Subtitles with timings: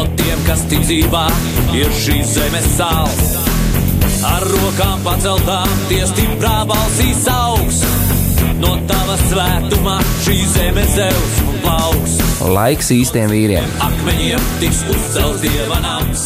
[0.00, 1.26] No tiem, kas ticībā
[1.76, 3.18] ir šīs zemes sāls.
[4.24, 7.82] Ar rokām paceltām, tie stiprā balsīs augs.
[8.62, 12.14] No tava svētumā šī zeme zeus un plauks.
[12.48, 13.74] Laiks īstiem vīriem.
[13.90, 16.24] Akmeņiem tiks uzcelts dieva nams.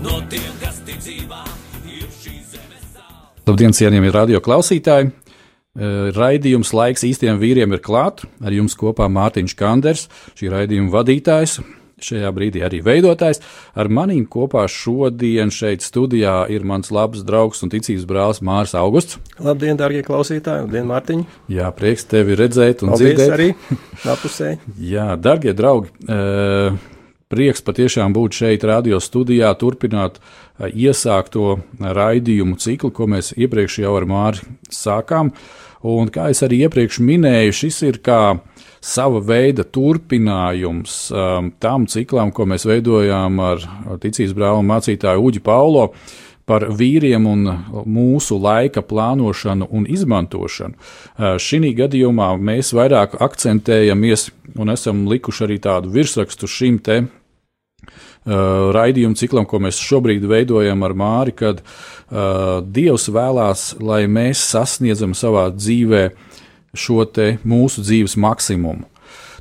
[0.00, 1.42] No tiem, kas ticībā
[1.92, 3.44] ir šīs zemes sāls.
[3.50, 5.12] Labdien, cienījamie radio klausītāji!
[5.12, 8.24] Eh, Raidījums laiks īstiem vīriem ir klāts.
[8.40, 10.08] Ar jums kopā Mārtiņš Kanders,
[10.40, 11.60] šī raidījuma vadītājs,
[12.06, 13.40] šajā brīdī arī veidotājs.
[13.78, 19.18] Ar manīm kopā šodien šeit studijā ir mans labs draugs un ticības brālis Mārs Augusts.
[19.42, 20.66] Labdien, darbie klausītāji!
[20.66, 21.24] Labdien, Mārtiņ!
[21.52, 23.34] Jā, prieks tevi redzēt un Paldies dzirdēt.
[23.36, 23.48] arī
[24.14, 24.54] apusē.
[24.78, 26.76] Jā, darbie draugi, eh,
[27.32, 33.96] prieks patiešām būt šeit, radio studijā, turpināt eh, iesākto raidījumu ciklu, ko mēs iepriekš jau
[33.96, 35.32] ar Māri sākām.
[35.82, 38.20] Un, kā jau arī iepriekš minēju, šis ir kā
[38.82, 43.64] sava veida turpinājums um, tam ciklam, ko mēs veidojām ar
[44.02, 45.86] ticības brāli un mācītāju Uģi Paulo
[46.48, 47.46] par vīriem un
[47.86, 50.74] mūsu laika plānošanu un izmantošanu.
[50.74, 58.74] Uh, Šī gadījumā mēs vairāk akcentējamies un esam likuši arī tādu virsrakstu šim te uh,
[58.74, 65.14] raidījumu ciklam, ko mēs šobrīd veidojam ar Māri, kad uh, Dievs vēlās, lai mēs sasniedzam
[65.14, 66.04] savā dzīvē
[66.72, 67.04] šo
[67.44, 68.88] mūsu dzīves maksimumu.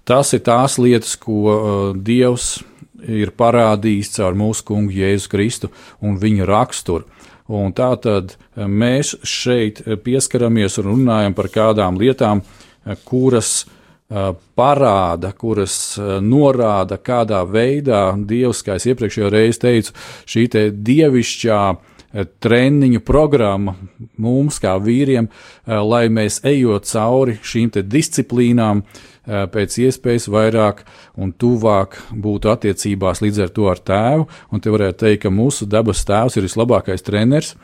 [0.04, 2.62] Tas ir tās lietas, ko uh, Dievs
[3.02, 5.70] ir parādījis caur mūsu kungu Jēzu Kristu
[6.02, 7.06] un viņa raksturu.
[7.52, 14.34] Un tā tad uh, mēs šeit pieskaramies un runājam par kādām lietām, uh, kuras uh,
[14.58, 19.96] parāda, kuras uh, norāda, kādā veidā Dievs, kā es iepriekšējā reizē teicu,
[20.34, 23.76] šī te dievišķā uh, treniņu programma
[24.22, 30.84] mums, kā vīriem, uh, lai mēs ejot cauri šīm disciplīnām, uh, pēc iespējas vairāk
[31.22, 34.28] un tuvāk būtu attiecībās līdz ar to ar tēvu.
[34.52, 37.56] Un te varētu teikt, ka mūsu dabas tēvs ir vislabākais treneris,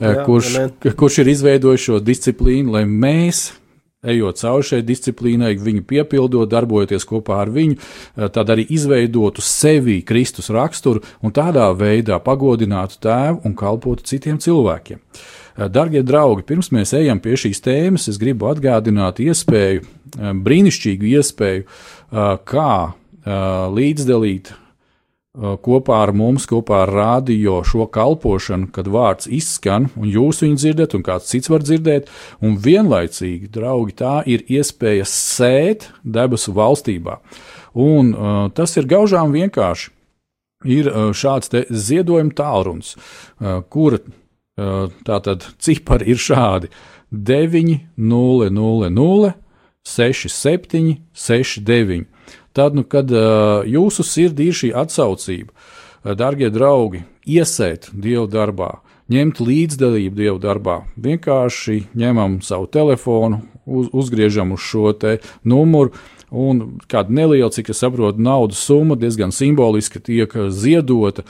[0.00, 0.52] Jā, kurš,
[0.96, 3.50] kurš ir izveidojis šo disciplīnu, lai mēs
[4.00, 10.00] ejot cauri šai disciplīnai, viņu piepildot, darbojoties kopā ar viņu, eh, tad arī izveidotu sevi
[10.02, 14.98] Kristus raksturu un tādā veidā pagodinātu tēvu un kalpotu citiem cilvēkiem.
[15.58, 21.04] Eh, Darbie draugi, pirms mēs ejam pie šīs tēmas, es gribu atgādināt iespēju, eh, brīnišķīgu
[21.18, 21.64] iespēju,
[22.44, 22.94] kā
[23.70, 24.50] līdzdalīt
[25.38, 30.94] kopā ar mums, kopā ar rādio šo kalpošanu, kad vārds izskan, un jūs viņu dzirdat,
[30.94, 32.10] un kāds cits var dzirdēt,
[32.42, 37.20] un vienlaicīgi, draugi, tā ir iespēja sēt debesu valstībā.
[37.78, 39.92] Un uh, tas ir gaužām vienkārši.
[40.66, 46.68] Ir uh, šāds ziedojuma tālrunis, uh, kura uh, tātad cipari ir šādi
[47.14, 49.30] 9, 0, 0, 0,
[49.86, 52.04] 6, 7, 6, 9.
[52.56, 53.10] Tad, nu, kad
[53.70, 55.52] jūsu sirdī ir šī atsaucība,
[56.18, 58.70] darbie draugi, iesēt Dieva darbā,
[59.10, 64.94] ņemt līdzdalību Dieva darbā, vienkārši ņemam savu telefonu, uz, uzgriežam uz šo
[65.44, 65.94] numuru.
[66.30, 71.24] Un kāda neliela, cik es saprotu, naudas summa diezgan simboliski tiek ziedota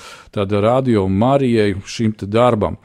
[0.61, 2.77] radio Marijai šim darbam.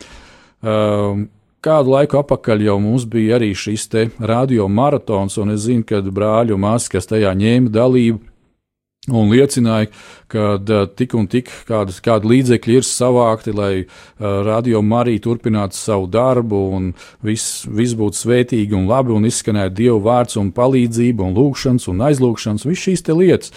[0.64, 1.28] Um,
[1.66, 5.98] Kādu laiku atpakaļ jau mums bija arī šis te radio maratons, un es zinu, ka
[6.06, 8.20] brāļi un māsas, kas tajā ņēma dalību,
[9.10, 9.90] un liecināja,
[10.30, 10.60] ka
[10.98, 13.72] tik un tik kādas, kādi līdzekļi ir savākti, lai
[14.20, 16.94] radio Marija turpinātu savu darbu, un
[17.26, 22.08] viss, viss būtu svētīgi un labi, un izskanētu Dieva vārds un palīdzība, un lūgšanas un
[22.12, 23.54] aizlūgšanas, visas šīs lietas.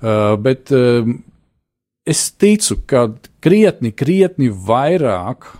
[0.00, 0.72] Bet
[2.08, 3.10] es ticu, ka
[3.44, 5.59] krietni, krietni vairāk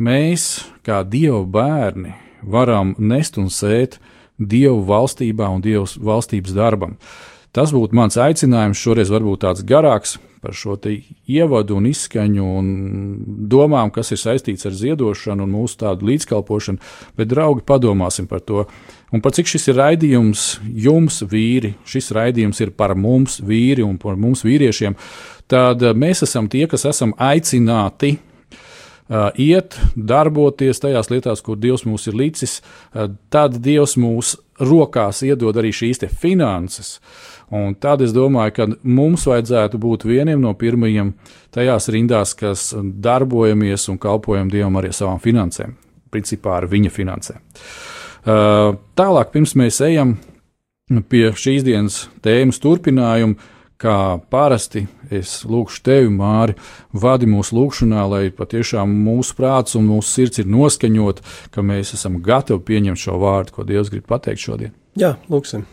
[0.00, 0.46] mēs,
[0.86, 3.98] kā Dieva bērni, varam nest un sēt
[4.40, 6.96] Dieva valstībā un Dieva valstības darbam.
[7.50, 10.76] Tas būtu mans aicinājums šoreiz, varbūt tāds garāks par šo
[11.28, 12.68] ievadu un izskaņu un
[13.50, 16.80] domām, kas ir saistīts ar ziedošanu un mūsu tādu līdzkalpošanu,
[17.18, 18.64] bet, draugi, padomāsim par to.
[19.12, 20.46] Un par cik šis ir raidījums
[20.86, 24.96] jums, vīri, šis raidījums ir par mums, vīri un par mums, vīriešiem,
[25.50, 28.14] tad mēs esam tie, kas esam aicināti
[29.40, 32.60] iet, darboties tajās lietās, kur Dievs mūs ir licis,
[33.32, 36.98] tad Dievs mūs rokās iedod arī šīs finanses.
[37.50, 41.14] Un tad es domāju, ka mums vajadzētu būt vieniem no pirmajiem
[41.50, 45.74] tajās rindās, kas darbojamies un kalpojam Dievam arī savām finansēm,
[46.14, 47.40] principā ar viņa finansēm.
[49.00, 50.18] Tālāk, pirms mēs ejam
[51.10, 53.38] pie šīs dienas tēmas turpinājuma,
[53.80, 53.96] kā
[54.32, 56.56] parasti es lūgšu tevi, Māri,
[56.92, 61.24] vadi mūsu lūgšanā, lai patiešām mūsu prāts un mūsu sirds ir noskaņot,
[61.54, 64.74] ka mēs esam gatavi pieņemt šo vārdu, ko Dievs grib pateikt šodien.
[65.00, 65.64] Jā, lūgsim.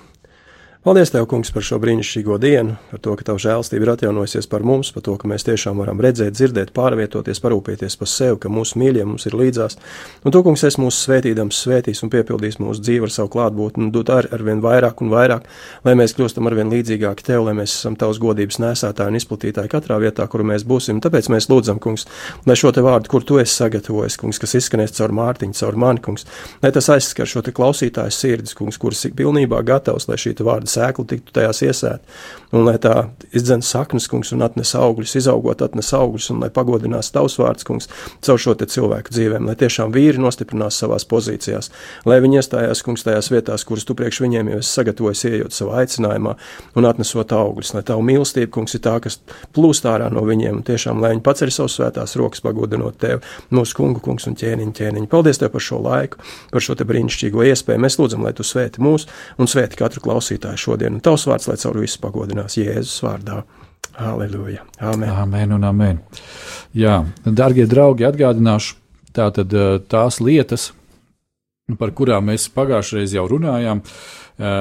[0.87, 4.63] Paldies, Tev, Kungs, par šo brīnišķīgo dienu, par to, ka Tava žēlstība ir atjaunojusies par
[4.63, 8.79] mums, par to, ka mēs tiešām varam redzēt, dzirdēt, pārvietoties, parūpēties par sevi, ka mūsu
[8.79, 9.75] mīļie mums ir līdzās.
[10.23, 13.89] Un to, Kungs, es mūsu svētīdams svētīs un piepildīs mūsu dzīvi ar savu klātbūtni un
[13.91, 15.49] dot ar, ar vien vairāk un vairāk,
[15.83, 19.73] lai mēs kļūstam ar vien līdzīgāki Tev, lai mēs esam Tavas godības nesētāji un izplatītāji
[19.75, 21.03] katrā vietā, kur mēs būsim.
[21.03, 22.07] Tāpēc mēs lūdzam, Kungs,
[22.47, 26.05] lai šo te vārdu, kur Tu esi sagatavojis, Kungs, kas izskanēs caur Mārtiņu, caur mani,
[26.07, 26.23] Kungs,
[26.63, 30.76] lai tas aizskar šo te klausītāju sirdis, Kungs, kuras ir pilnībā gatavs, lai šī vārda
[30.77, 32.17] sēkla tiktu tajās iesēt,
[32.55, 37.11] un lai tā izdzen saknes, kungs, un atnes augļus, izaugot, atnes augļus, un lai pagodinās
[37.15, 37.89] tavs vārds, kungs,
[38.23, 41.71] caur šo cilvēku dzīvēm, lai tiešām vīri nostiprinās savās pozīcijās,
[42.07, 45.81] lai viņi iestājās, kungs, tajās vietās, kuras tu priekš viņiem jau esi sagatavojis, ejot savā
[45.83, 46.35] aicinājumā
[46.77, 49.19] un atnesot augļus, lai tavu mīlestību, kungs, ir tā, kas
[49.55, 53.21] plūst ārā no viņiem, un tiešām, lai viņi paceļ savus svētās rokas, pagodinot tevi,
[53.53, 55.11] mūsu kungu, kungs un ķēniņu, ķēniņu.
[55.11, 56.21] Paldies tev par šo laiku,
[56.53, 57.83] par šo te brīnišķīgo iespēju.
[57.83, 59.07] Mēs lūdzam, lai tu svēti mūs
[59.37, 60.97] un svēti katru klausītāju šodien.
[60.97, 63.41] Un tavs vārds, lai caur visu pagodinās Jēzus vārdā.
[63.97, 64.65] Aleluja!
[64.83, 65.09] Amen!
[65.09, 66.01] Amen un amen!
[66.77, 68.75] Jā, darbie draugi, atgādināšu
[69.17, 69.53] tātad
[69.89, 70.69] tās lietas,
[71.79, 73.81] par kurām mēs pagājušajā jau runājām,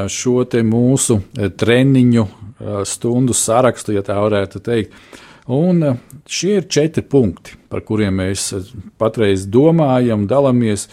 [0.09, 2.27] šo te mūsu treniņu
[2.89, 4.97] stundu sarakstu, ja tā varētu teikt.
[5.53, 5.85] Un
[6.27, 8.49] šie ir četri punkti, par kuriem mēs
[8.99, 10.89] patreiz domājam, dalāmies.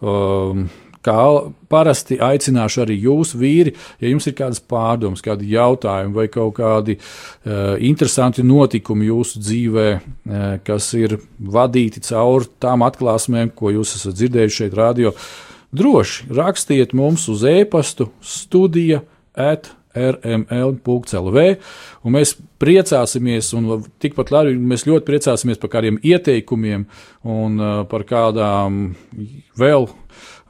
[0.00, 0.68] Um,
[1.04, 1.24] kā
[1.70, 6.98] parasti aicināšu arī jūs, vīri, ja jums ir kādas pārdomas, kādi jautājumi vai kaut kādi
[6.98, 14.18] uh, interesanti notikumi jūsu dzīvē, uh, kas ir vadīti cauri tām atklāsmēm, ko jūs esat
[14.18, 15.14] dzirdējuši šeit, radio.
[15.76, 19.02] Droši rakstiet mums uz e-pastu studija
[19.36, 21.44] at rml.lv.
[22.08, 26.86] Mēs priecāsimies, un tikpat labi mēs ļoti priecāsimies par kādiem ieteikumiem
[27.28, 28.92] un uh, par kādām
[29.58, 29.88] vēl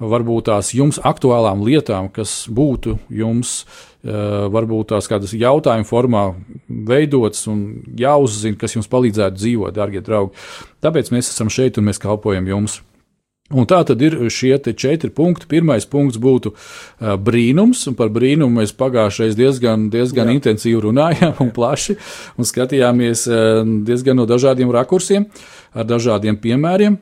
[0.00, 3.64] varbūt tās jums aktuālām lietām, kas būtu jums,
[4.04, 4.10] eh,
[4.48, 6.34] varbūt tās kādas jautājuma formā
[6.68, 10.34] veidotas un jāuzzina, kas jums palīdzētu dzīvot, darbie draugi.
[10.82, 12.80] Tāpēc mēs esam šeit un mēs kalpojam jums.
[13.48, 15.46] Un tā tad ir šie četri punkti.
[15.48, 20.34] Pirmais punkts būtu uh, brīnums, un par brīnumu mēs pagājušajā diezgan, diezgan Jā.
[20.36, 21.96] intensīvi runājām un plaši,
[22.36, 25.24] un skatījāmies uh, diezgan no dažādiem rakursiem,
[25.72, 26.98] ar dažādiem piemēriem.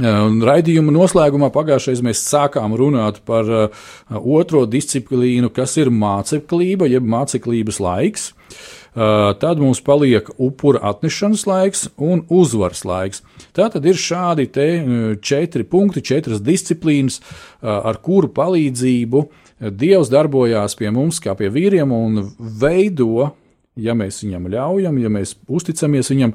[0.00, 7.04] Un raidījuma noslēgumā pagājušajā mēs sākām runāt par uh, otro disciplīnu, kas ir māceklība, jeb
[7.04, 8.30] māceklības laiks.
[8.96, 13.20] Uh, tad mums paliek upura atnešanas laiks un uzvaras laiks.
[13.52, 14.48] Tā tad ir šādi
[15.20, 19.26] četri punkti, četras disciplīnas, uh, ar kuru palīdzību
[19.62, 23.28] Dievs darbojās pie mums, kā pie vīriem, un veido
[23.76, 26.34] ja mēs viņam ļaujam, ja mēs uzticamies viņam,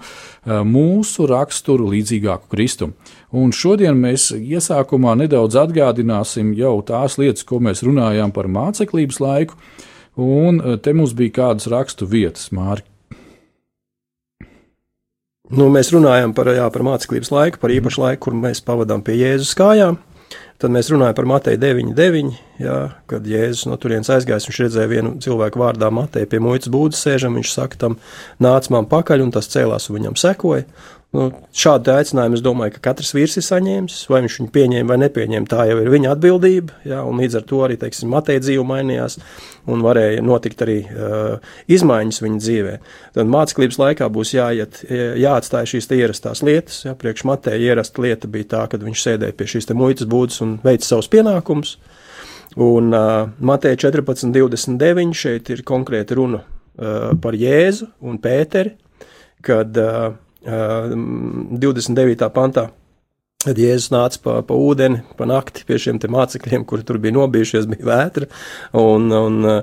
[0.67, 2.91] mūsu raksturu līdzīgāku Kristu.
[3.35, 9.57] Un šodien mēs iesākumā nedaudz atgādināsim jau tās lietas, ko mēs runājām par māceklības laiku,
[10.17, 12.93] un te mums bija kādas rakstu vietas, Mārķis.
[15.47, 19.15] Nu, mēs runājam par, jā, par māceklības laiku, par īpašu laiku, kur mēs pavadām pie
[19.21, 19.95] Jēzus kājām.
[20.57, 22.31] Tad mēs runājam par Mateju 9,9,
[22.63, 22.77] jā,
[23.09, 24.47] kad Jēzus no turienes aizgājis.
[24.49, 27.37] Viņš redzēja vienu cilvēku vārdā Mateju pie muitas būdas sēžam.
[27.37, 27.99] Viņš saka, tam
[28.41, 30.65] nāc man pakaļ, un tas cēlās un viņam sekoja.
[31.15, 34.97] Nu, šādu aicinājumu es domāju, ka katrs vīrs ir saņēmis, vai viņš viņu pieņēma vai
[35.05, 35.47] nepieņēma.
[35.47, 39.15] Tā jau ir viņa atbildība, jā, līdz ar to arī, teiksim, Mateja dzīve mainījās,
[39.71, 42.75] un varēja notikt arī uh, izmaiņas viņa dzīvē.
[43.15, 44.81] Tad māceklības laikā būs jāiet,
[45.23, 46.83] jāatstāj šīs ierastās lietas.
[46.89, 50.57] Jā, priekš Mateja ierasta lieta bija tā, kad viņš sēdēja pie šīs muitas būdas un
[50.67, 51.77] veica savus pienākumus.
[52.59, 58.75] Un uh, Mateja 14, 29 šeit ir konkrēti runa uh, par Jēzu un Pēteri,
[59.45, 62.29] kad uh, 29.
[62.35, 62.69] pantā.
[63.45, 67.69] Kad Jēzus nāca pa, pa ūdeni, pa nakti pie šiem mācekļiem, kuri tur bija nobijušies,
[67.69, 68.27] bija vētra.
[68.81, 69.61] Un, un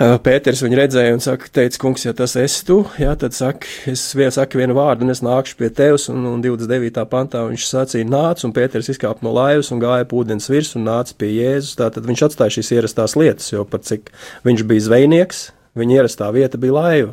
[0.00, 4.06] Pēters viņu redzēja un saka, teica, kungs, ja tas esi tu, jā, tad saka, es
[4.32, 6.06] saku vienu vārdu, un es nākšu pie tevis.
[6.08, 7.02] Un, un 29.
[7.10, 10.88] pantā viņš sacīja, nāc, un Pēters izkāpa no laivas un gāja pa ūdens virs un
[10.88, 11.76] nāca pie Jēzus.
[11.82, 14.08] Tātad viņš atstāja šīs ierastās lietas, jo pat cik
[14.48, 15.42] viņš bija zvejnieks,
[15.76, 17.12] viņa ierastā vieta bija laiva.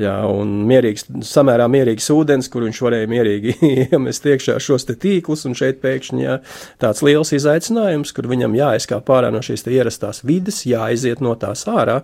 [0.00, 3.54] Jā, un mierīgs, samērā mierīgs ūdens, kur viņš varēja mierīgi
[3.90, 6.38] iemest iekšā šos tīklus, un šeit pēkšņi jā,
[6.80, 12.00] tāds liels izaicinājums, kur viņam jāizkāp ārā no šīs ierastās vides, jāiziet no tās ārā,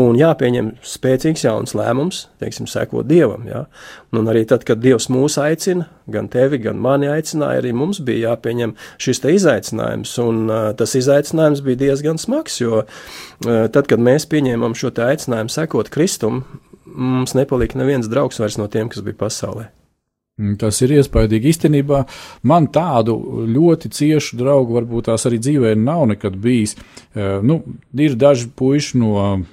[0.00, 3.66] un jāpieņem spēcīgs jauns lēmums, teiksim, sekot Dievam, jā.
[4.14, 8.30] Un arī tad, kad Dievs mūs aicina, gan tevi, gan mani aicināja, arī mums bija
[8.30, 12.86] jāpieņem šis izaicinājums, un uh, tas izaicinājums bija diezgan smags, jo uh,
[13.44, 16.44] tad, kad mēs pieņēmām šo aicinājumu sekot Kristum,
[16.86, 19.68] mums nepalika neviens draugs vairs no tiem, kas bija pasaulē.
[20.34, 21.52] Mm, tas ir iespaidīgi.
[21.52, 22.00] Īstenībā
[22.50, 23.14] man tādu
[23.46, 26.74] ļoti ciešu draugu varbūt tās arī dzīvē nav nekad bijis.
[27.14, 27.60] Eh, nu,
[27.94, 29.12] ir daži puiši no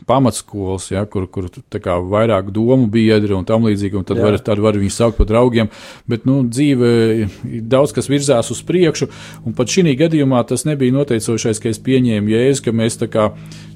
[0.10, 4.24] pamatskolas, ja, kur, kur kā, vairāk domu biedri un tam līdzīgi, un tad Jā.
[4.26, 5.70] var, tad var viņus saukt par draugiem.
[6.10, 7.30] Bet nu, dzīve
[7.70, 9.12] daudz kas virzās uz priekšu,
[9.46, 13.28] un pat šī gadījumā tas nebija noteicošais, ka es pieņēmu jēzu, ka mēs kā,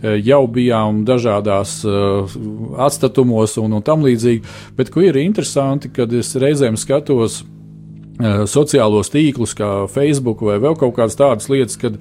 [0.01, 2.33] eh, jau bijām dažādās uh,
[2.81, 4.57] atstatumos un, un tam līdzīgi.
[4.73, 10.59] Bet ko ir interesanti, kad es reizēm skatos, skatos uh, sociālos tīklus, kā Facebook vai
[10.63, 11.99] vēl kaut kādas tādas lietas, kad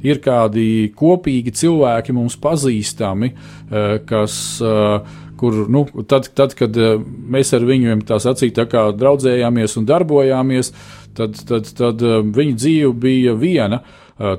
[0.00, 4.36] ir kādi kopīgi cilvēki mums pazīstami, uh, kas.
[4.62, 6.74] Uh, kur, nu, tad, tad, kad
[7.32, 10.68] mēs ar viņiem tā sacīt, tā kā draudzējāmies un darbojāmies,
[11.16, 12.04] tad, tad, tad
[12.36, 13.78] viņa dzīve bija viena.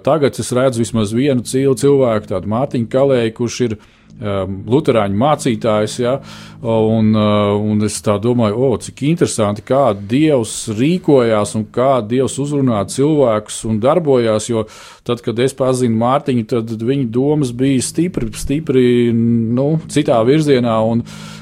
[0.06, 5.98] Tagad es redzu vismaz vienu cilvēku, tādu Mārtiņu Kalēju, kurš ir ielikās Lutāņu mācītājs.
[6.01, 6.16] Ja,
[6.62, 12.84] un, uh, un es domāju, o, cik interesanti, kā Dievs rīkojās un kā Dievs uzrunā
[12.92, 14.50] cilvēkus un darbojās.
[14.51, 14.66] Jo
[15.08, 20.78] tad, kad es pazinu Mārtiņu, tad viņa domas bija stipri, stipri nu, citā virzienā.
[20.86, 21.01] Un,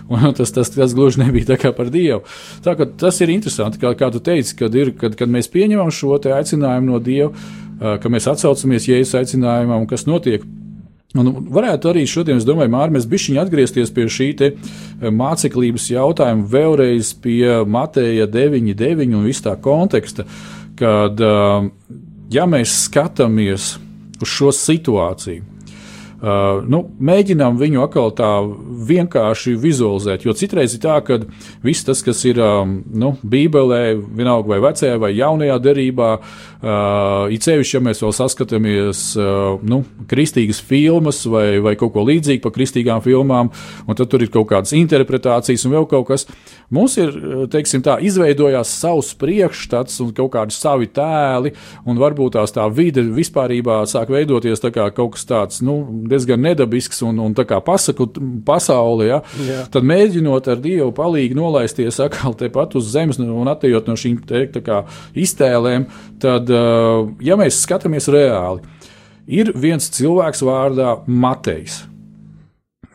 [0.09, 2.23] un tas, tas, tas gluži nebija tā kā par Dievu.
[2.63, 6.15] Tā, tas ir interesanti, kā, kā tu teici, kad, ir, kad, kad mēs pieņemam šo
[6.19, 10.47] aicinājumu no Dieva, uh, ka mēs atsaucamies Jēzus aicinājumam, kas notiek
[11.17, 14.67] Un varētu arī šodien, es domāju, Mārķis, mēs bišķiņi atgriezties pie šī eh,
[15.09, 20.27] māceklības jautājuma vēlreiz pie Mateja 9.9 un viss tā konteksta,
[20.77, 21.97] kad, eh,
[22.29, 23.71] ja mēs skatāmies
[24.21, 25.41] uz šo situāciju,
[26.19, 28.29] Uh, nu, mēģinām viņu atkal tā
[28.89, 30.25] vienkārši vizualizēt.
[30.27, 31.21] Jo citreiz ir tā, ka
[31.63, 37.47] viss tas, kas ir um, nu, Bībelē, vienalga vai vecajā vai jaunajā derībā, uh, it
[37.47, 42.55] sevišķi, ja mēs vēl saskatāmies uh, nu, kristīgas filmas vai, vai kaut ko līdzīgu par
[42.57, 43.53] kristīgām filmām,
[43.87, 46.27] un tad tur ir kaut kādas interpretācijas un vēl kaut kas.
[46.75, 47.15] Mums ir,
[47.49, 51.55] teiksim, tā, izveidojās savs priekšstats un kaut kādi savi tēli,
[51.87, 56.41] un varbūt tās tā vide vispārībā sāk veidoties tā kā kaut kas tāds, nu, diezgan
[56.43, 58.09] nedabisks un, un tā kā pasaku
[58.47, 59.63] pasauli, ja, Jā.
[59.73, 64.45] tad mēģinot ar Dievu palīdzību nolaisties atkal tepat uz zemes un attējot no šīm te,
[64.65, 64.83] kā,
[65.17, 65.87] iztēlēm,
[66.21, 66.49] tad,
[67.23, 68.65] ja mēs skatāmies reāli,
[69.29, 71.83] ir viens cilvēks vārdā Matejs.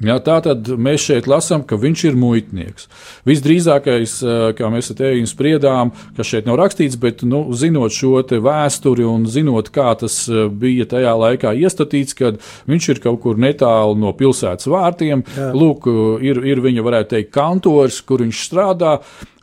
[0.04, 2.88] Jā, tā tad mēs šeit lasām, ka viņš ir muitnieks.
[3.28, 4.16] Visdrīzākais,
[4.58, 9.70] kā mēs tevi spriedām, kas šeit nav rakstīts, bet nu, zinot šo vēsturi un zinot,
[9.74, 15.24] kā tas bija tajā laikā iestatīts, kad viņš ir kaut kur netālu no pilsētas vārtiem,
[15.36, 15.52] Jā.
[15.56, 15.88] lūk,
[16.24, 18.98] ir, ir viņa, varētu teikt, kantors, kur viņš strādā,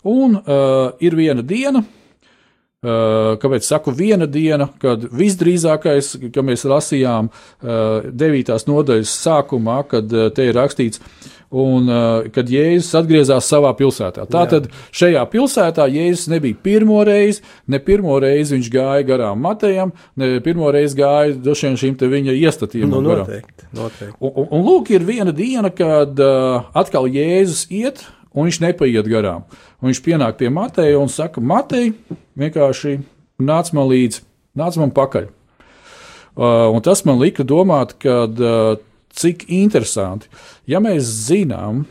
[0.08, 2.01] un uh, ir viena diena Eh,
[2.82, 10.32] kāpēc saku viena diena, kad visdrīzākais, ka mēs lasījām eh, devītās nodaļas sākumā, kad eh,
[10.34, 11.04] te ir rakstīts,
[11.52, 11.90] un
[12.32, 14.24] kad Jēzus atgriezās savā pilsētā.
[14.32, 20.38] Tātad šajā pilsētā Jēzus nebija pirmo reizi, ne pirmo reizi viņš gāja garām Matejam, ne
[20.46, 23.04] pirmo reizi gāja došiem šīm te viņa iestatījumam.
[23.04, 24.16] Nu, noteikti, noteikti.
[24.24, 29.10] Un, un, un lūk, ir viena diena, kad uh, atkal Jēzus iet, un viņš nepaiet
[29.12, 29.46] garām.
[29.82, 31.94] Un viņš pienāk pie Mateja un saka, Matei,
[32.40, 33.00] vienkārši
[33.42, 34.24] nāc man līdzi,
[34.58, 35.30] nāc man pakaļ.
[36.32, 38.78] Uh, tas man lika domāt, kad, uh,
[39.12, 40.30] cik interesanti,
[40.70, 41.84] ja mēs zinām,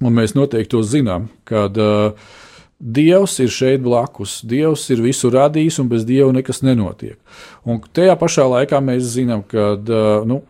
[0.00, 2.14] un mēs noteikti to zinām, kad uh,
[2.80, 7.18] Dievs ir šeit blakus, Dievs ir visu radījis, un bez Dieva nekas nenotiek.
[7.68, 10.40] Un tajā pašā laikā mēs zinām, ka uh, nu,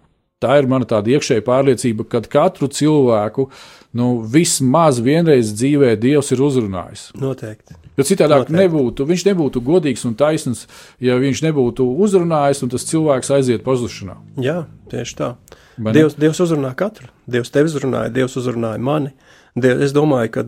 [0.42, 3.49] tā ir mana tāda iekšēja pārliecība, ka katru cilvēku
[3.97, 7.11] nu, vismaz vienreiz dzīvē Dievs ir uzrunājis.
[7.20, 7.76] Noteikti.
[7.99, 10.64] Jo citādi nebūtu, viņš nebūtu godīgs un taisns,
[11.02, 14.16] ja viņš nebūtu uzrunājis, un tas cilvēks aiziet pazušanā.
[14.40, 15.35] Jā, tieši tā.
[15.80, 17.11] Dievs, Dievs uzrunā katru.
[17.30, 19.12] Dievs tevi uzrunāja, Dievs uzrunāja mani.
[19.12, 20.42] Uh, Es domāju, ka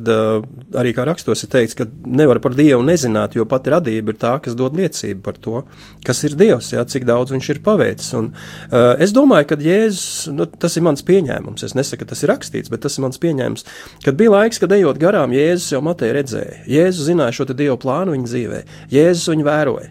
[0.78, 4.36] arī kā rakstos ir teikts, ka nevar par Dievu nezināt, jo pati radība ir tā,
[4.44, 5.64] kas dod liecību par to,
[6.06, 8.12] kas ir Dievs, jā, cik daudz viņš ir paveicis.
[8.18, 12.22] Un, uh, es domāju, ka Jēzus, nu, tas ir mans pieņēmums, es nesaku, ka tas
[12.22, 13.66] ir rakstīts, bet tas ir mans pieņēmums,
[14.06, 16.62] kad bija laiks, kad ejot garām, Jēzus jau Matei redzēja.
[16.70, 19.90] Jēzus zināja šo Dievu plānu viņa dzīvē, Jēzus viņu vēroja.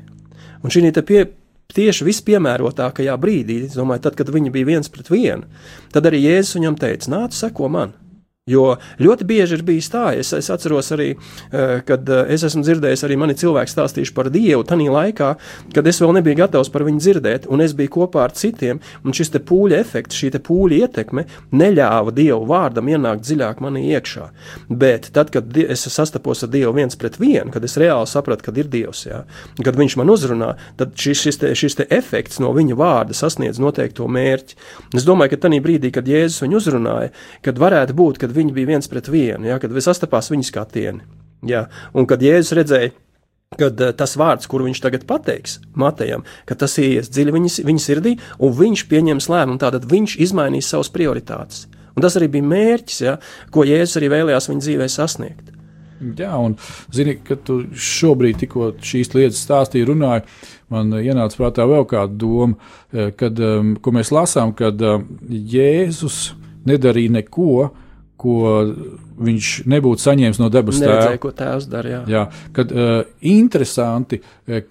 [0.63, 1.25] Un šī pie,
[1.75, 5.51] tieši vispiemērotākajā brīdī, es domāju, tad, kad viņi bija viens pret vienu,
[5.91, 7.97] tad arī Jēzus viņam teica: Nāc, seko man!
[8.51, 11.11] Jo ļoti bieži ir bijis tā, es, es atceros arī,
[11.51, 15.29] eh, kad eh, es esmu dzirdējis arī mani cilvēki stāstījuši par Dievu tajā laikā,
[15.75, 19.15] kad es vēl nebiju gatavs par viņu dzirdēt, un es biju kopā ar citiem, un
[19.15, 24.27] šis pūļa efekts, šī pūļa ietekme neļāva Dievu vārdam ienākt dziļāk manī iekšā.
[24.69, 28.57] Bet tad, kad es sastapos ar Dievu viens pret vienu, kad es reāli sapratu, kad
[28.57, 29.23] ir Dievs, jā,
[29.63, 33.61] kad viņš man uzrunā, tad šis, šis, te, šis te efekts no viņa vārda sasniedz
[33.61, 34.57] noteikto mērķi.
[34.97, 37.11] Es domāju, ka tajā brīdī, kad Jēzus viņu uzrunāja,
[37.45, 41.05] kad varētu būt, kad viņi bija viens pret vienu, ja, kad sastapās viņa skatieni.
[41.47, 41.67] Ja,
[41.97, 42.91] un kad Jēzus redzēja,
[43.59, 47.83] kad uh, tas vārds, kuru viņš tagad pateiks Matejam, ka tas ies dziļi viņa, viņa
[47.83, 51.65] sirdī, un viņš pieņems lēmumu, tātad viņš izmainīs savas prioritātes.
[51.91, 53.17] Un tas arī bija mērķis, ja,
[53.51, 55.51] ko Jēzus arī vēlējās viņa dzīvē sasniegt.
[56.17, 56.55] Jā, un
[56.93, 60.23] zini, kad tu šobrīd tikko šīs lietas stāstīji, runāji,
[60.73, 66.31] man ienāca prātā vēl kāda doma, eh, kad, um, ko mēs lasām, kad um, Jēzus
[66.65, 67.67] nedarīja neko,
[68.21, 68.65] ko
[69.21, 70.97] viņš nebūtu saņēmis no debesu tēva.
[70.97, 71.95] Neredzēja, ko tēvs dara.
[71.95, 72.01] Jā.
[72.09, 72.93] Jā, kad uh,
[73.33, 74.21] interesanti,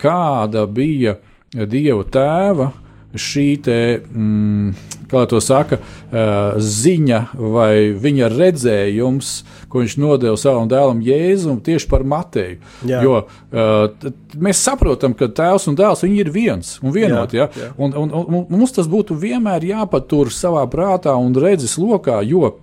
[0.01, 1.19] kāda bija
[1.51, 2.71] Dieva tēva
[3.19, 4.75] šī te, mm,
[5.11, 9.33] kā to saka, uh, ziņa vai viņa redzējums,
[9.71, 12.61] ko viņš nodeva savam dēlam Jēzum tieši par Mateju.
[12.87, 13.03] Jā.
[13.03, 17.41] Jo uh, mēs saprotam, ka tēvs un dēls ir viens un vienoti.
[17.43, 17.51] Ja?
[17.51, 17.75] Jā.
[17.79, 22.61] Un, un, un, un mums tas būtu vienmēr jāpatur savā prātā un redzes lokā, jo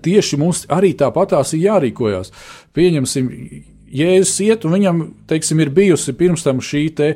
[0.00, 2.32] Tieši mums arī tāpatās ir jārīkojas.
[2.76, 3.28] Pieņemsim,
[3.92, 7.08] Jēzus iet, un viņam, teiksim, ir bijusi pirms tam šī e,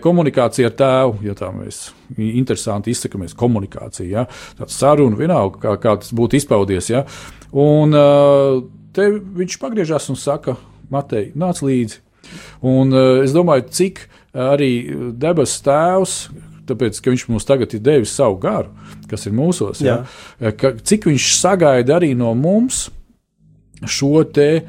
[0.00, 4.22] komunikācija ar tēvu, ja tā mēs interesanti izsakamies, komunikācija, ja?
[4.56, 7.04] tāds saruna, vienalga, kā, kā tas būtu izpaudies, ja?
[7.52, 8.06] un e,
[8.96, 10.56] te viņš pagriežās un saka,
[10.92, 12.00] Matei, nāc līdzi.
[12.68, 14.72] Un e, es domāju, cik arī
[15.20, 16.16] debesu tēvs,
[16.68, 18.72] tāpēc, ka viņš mums tagad ir devis savu garu,
[19.10, 19.82] kas ir mūsos.
[19.84, 20.02] Ja?
[20.38, 22.86] Ka, cik viņš sagaida arī no mums
[23.88, 24.66] šo te eh,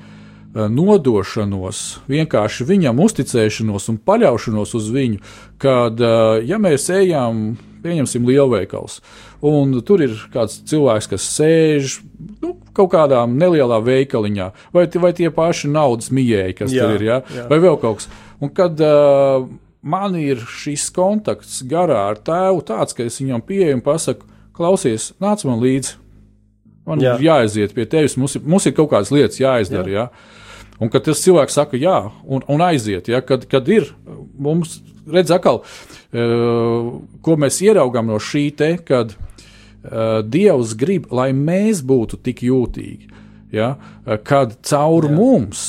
[0.53, 5.21] nodošanos, vienkārši viņam uzticēšanos un paļaušanos uz viņu,
[5.61, 9.01] kad, eh, ja mēs ejam, pieņemsim lielveikals,
[9.43, 11.97] un tur ir kāds cilvēks, kas sēž
[12.41, 17.09] nu, kaut kādā nelielā veikaliņā, vai, vai tie paši naudas mījēji, kas jā, tur ir,
[17.09, 17.19] ja?
[17.35, 17.49] jā.
[17.51, 18.07] vai vēl kaut kas.
[18.43, 19.45] Un kad uh,
[19.83, 25.11] man ir šis kontakts garā ar tēvu tāds, ka es viņam pieeju un pasaku, klausies,
[25.21, 25.99] nāc man līdzi.
[26.87, 27.15] Man jā.
[27.15, 29.91] ir jāaiziet pie tevis, mums ir, mums ir kaut kādas lietas jāizdara.
[29.91, 30.07] Jā.
[30.07, 30.41] Jā.
[30.83, 33.91] Un kad tas cilvēks saka, jā, un, un aiziet, ja, kad, kad ir
[34.41, 36.89] mums, redz, atkal, uh,
[37.23, 43.11] ko mēs ieraugām no šī te, kad uh, Dievs grib, lai mēs būtu tik jūtīgi,
[43.55, 43.75] ja,
[44.27, 45.15] kad caur jā.
[45.15, 45.65] mums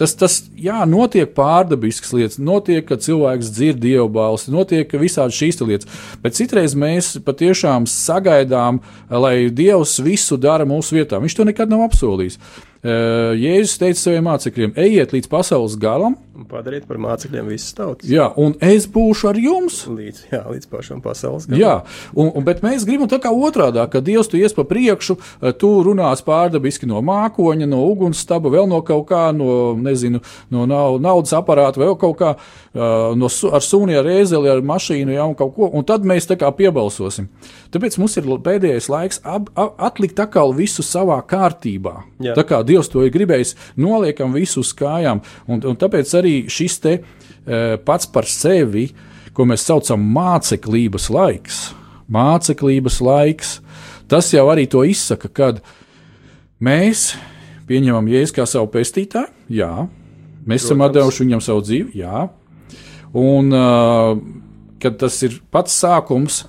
[0.00, 5.60] Tas, tas jā, notiek pārdabiskas lietas, notiek, ka cilvēks dzird dievu balsi, notiek visādi šīs
[5.60, 6.00] lietas.
[6.22, 8.80] Bet citreiz mēs patiešām sagaidām,
[9.12, 11.20] lai Dievs visu dara mūsu vietā.
[11.20, 12.40] Viņš to nekad nav apsolījis.
[12.80, 18.08] Jēzus teica saviem mācekļiem: ejiet līdz pasaules galam, un padariet par mācekļiem visas tautas.
[18.08, 19.82] Jā, un es būšu ar jums.
[19.90, 21.60] Līdz, jā, līdz pašam pasaules galam.
[21.60, 21.74] Jā,
[22.14, 25.18] un, un, bet mēs gribam tā kā otrādi, ka Dievs tu ies pa priekšu,
[25.60, 30.22] tu runās pārdabiski no mākoņa, no ugunsstaba, vēl no kaut kā, no, nezinu,
[30.54, 32.32] no naudas aparāta, vēl kaut kā,
[32.72, 36.38] no, ar suni, ar ēzeli, ar mašīnu, jā, un kaut ko, un tad mēs tā
[36.40, 37.28] kā piebalsosim.
[37.70, 42.00] Tāpēc mums ir pēdējais laiks ab, ab, atlikt atkal visu savā kārtībā.
[42.24, 42.34] Jā.
[42.38, 45.22] Tā kā Dievs to ir gribējis, noliekam visu uz kājām.
[45.50, 47.02] Un, un tāpēc arī šis te e,
[47.84, 48.88] pats par sevi,
[49.36, 51.60] ko mēs saucam māceklības laiks,
[52.10, 53.56] māceklības laiks,
[54.10, 55.62] tas jau arī to izsaka, kad
[56.60, 57.12] mēs
[57.70, 59.72] pieņemam Jēzu kā savu pestītāju, jā,
[60.44, 60.70] mēs Protams.
[60.70, 62.24] esam devuši viņam savu dzīvi, jā,
[63.20, 64.14] un uh,
[64.82, 66.44] kad tas ir pats sākums,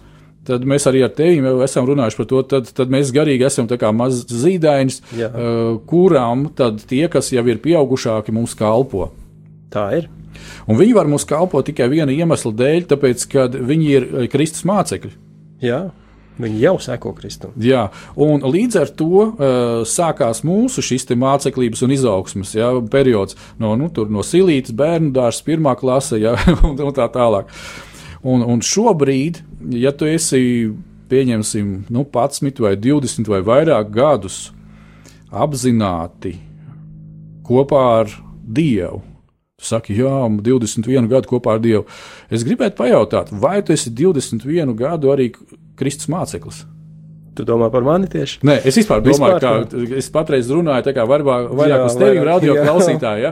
[0.47, 2.41] tad mēs arī ar tevi jau esam runājuši par to.
[2.55, 8.55] Tad, tad mēs garīgi esam mazs zīdainis, uh, kurām tie, kas jau ir pieaugušāki, mums
[8.57, 9.11] kalpo.
[9.71, 10.09] Tā ir.
[10.69, 14.65] Un viņi var mums kalpot tikai viena iemesla dēļ, tāpēc, ka viņi ir uh, Kristus
[14.67, 15.11] mācekļi.
[15.63, 15.81] Jā.
[16.41, 17.51] Viņi jau seko Kristum.
[17.61, 17.83] Jā,
[18.17, 23.91] un līdz ar to uh, sākās mūsu šis māceklības un izaugsmas jā, periods no, nu,
[24.09, 26.33] no silītes, bērnu dārza, pirmā klase jā,
[26.65, 27.51] un, un tā tālāk.
[28.23, 30.71] Un, un šobrīd ja tu esi,
[31.11, 34.49] pieņemsim, nu, 11 vai 20 vai vairāk gadus
[35.31, 36.35] apzināti
[37.45, 39.01] kopā ar Dievu,
[39.61, 41.85] tu saki, jā, 21 gadu kopā ar Dievu.
[42.33, 45.31] Es gribētu pajautāt, vai tu esi 21 gadu arī
[45.79, 46.65] Kristus māceklis?
[47.31, 48.41] Tu domā par mani tieši?
[48.43, 51.93] Nē, es vispār domāju, Vispār, ka es patreiz runāju tā kā vairāk, vairāk Jā, uz
[51.95, 52.65] tevi, vairāk, radio jā.
[52.67, 53.23] klausītāji.
[53.23, 53.31] Ja?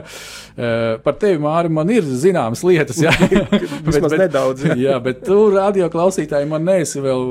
[0.56, 2.96] Eh, Par tevi, Māri, man ir zināmas lietas.
[3.04, 3.12] Ja?
[3.86, 4.76] Vismaz nedaudz, jā.
[4.80, 7.26] jā, bet tu, radio klausītāji, man neesi vēl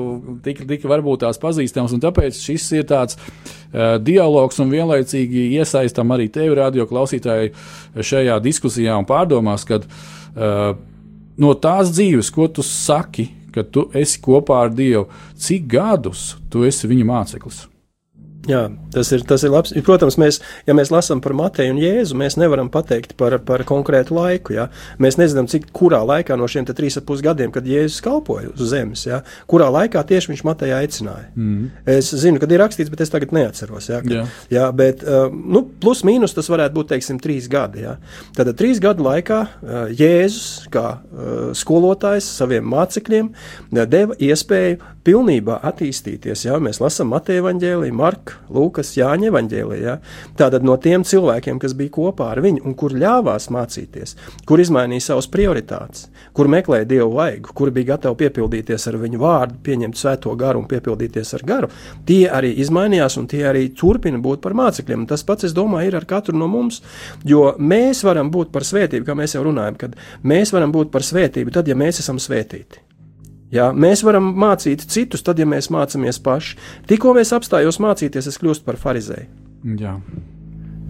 [0.46, 6.14] tik, tik varbūt tās pazīstams, un tāpēc šis ir tāds uh, dialogs un vienlaicīgi iesaistam
[6.14, 7.50] arī tevi, radio klausītāji,
[7.98, 10.78] šajā diskusijā un pārdomās, kad uh,
[11.40, 15.06] no tās dzīves, ko tu saki, ka tu esi kopā ar Dievu,
[15.38, 17.64] cik gadus tu esi viņa māceklis?
[18.48, 18.62] Jā,
[18.94, 19.74] tas ir, tas ir labs.
[19.84, 24.14] Protams, mēs, ja mēs lasām par Mateju un Jēzu, mēs nevaram pateikt par, par konkrētu
[24.16, 24.54] laiku.
[24.56, 24.68] Ja?
[25.02, 28.62] Mēs nezinām, cik kurā laikā no šiem trīs ap pus gadiem, kad Jēzus kalpoja uz
[28.72, 29.20] zemes, ja?
[29.50, 31.28] kurā laikā tieši viņš Matejā aicināja.
[31.36, 31.68] Mm.
[31.98, 33.90] Es zinu, kad ir rakstīts, bet es tagad neatceros.
[33.92, 34.00] Ja?
[34.06, 34.24] Ka, Jā.
[34.56, 37.84] jā, bet nu, plus mīnus tas varētu būt, teiksim, trīs gadi.
[37.84, 37.98] Ja?
[38.38, 39.42] Tad trīs gadu laikā
[40.00, 40.86] Jēzus, kā
[41.60, 43.34] skolotājs saviem mācekļiem,
[43.84, 46.48] deva iespēju pilnībā attīstīties.
[46.48, 46.56] Ja?
[46.62, 49.82] Mēs lasām Mateja evaņģēliju, Marka, Lūkas, Jāņa evaņģēliju.
[49.84, 49.96] Ja?
[50.38, 54.16] Tātad no tiem cilvēkiem, kas bija kopā ar viņu un kur ļāvās mācīties,
[54.48, 59.60] kur izmainīja savas prioritātes, kur meklēja dievu vaigu, kur bija gatavi piepildīties ar viņu vārdu,
[59.66, 61.70] pieņemt svēto garu un piepildīties ar garu,
[62.08, 65.06] tie arī izmainījās un tie arī turpina būt par mācekļiem.
[65.10, 66.82] Tas pats, es domāju, ir ar katru no mums,
[67.24, 71.06] jo mēs varam būt par svētību, kā mēs jau runājam, kad mēs varam būt par
[71.06, 72.89] svētību tad, ja mēs esam svētīti.
[73.50, 76.58] Jā, mēs varam mācīt citus, tad, ja mēs mācāmies paši.
[76.90, 79.26] Tikko es apstājos mācīties, es kļūstu par farizēju.
[79.80, 79.96] Jā.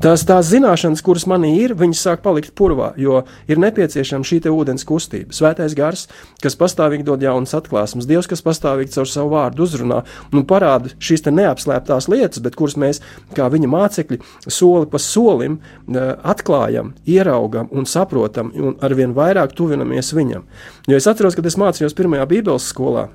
[0.01, 3.19] Tās, tās zināšanas, kuras manī ir, viņas sāk palikt purvā, jo
[3.53, 5.35] ir nepieciešama šī ūdens kustība.
[5.37, 6.07] Svētais gars,
[6.41, 10.01] kas pastāvīgi dod jaunas atklāsmes, Dievs, kas pastāvīgi caur savu vārdu uzrunā
[10.33, 13.03] un parāda šīs neapslēptās lietas, bet kuras mēs,
[13.37, 20.15] kā viņa mācekļi, soli pa solim eh, atklājam, ieraugam un saprotam, un arvien vairāk tuvinamies
[20.17, 20.49] viņam.
[20.89, 23.11] Jo es atceros, kad es mācījos pirmajā Bībeles skolā.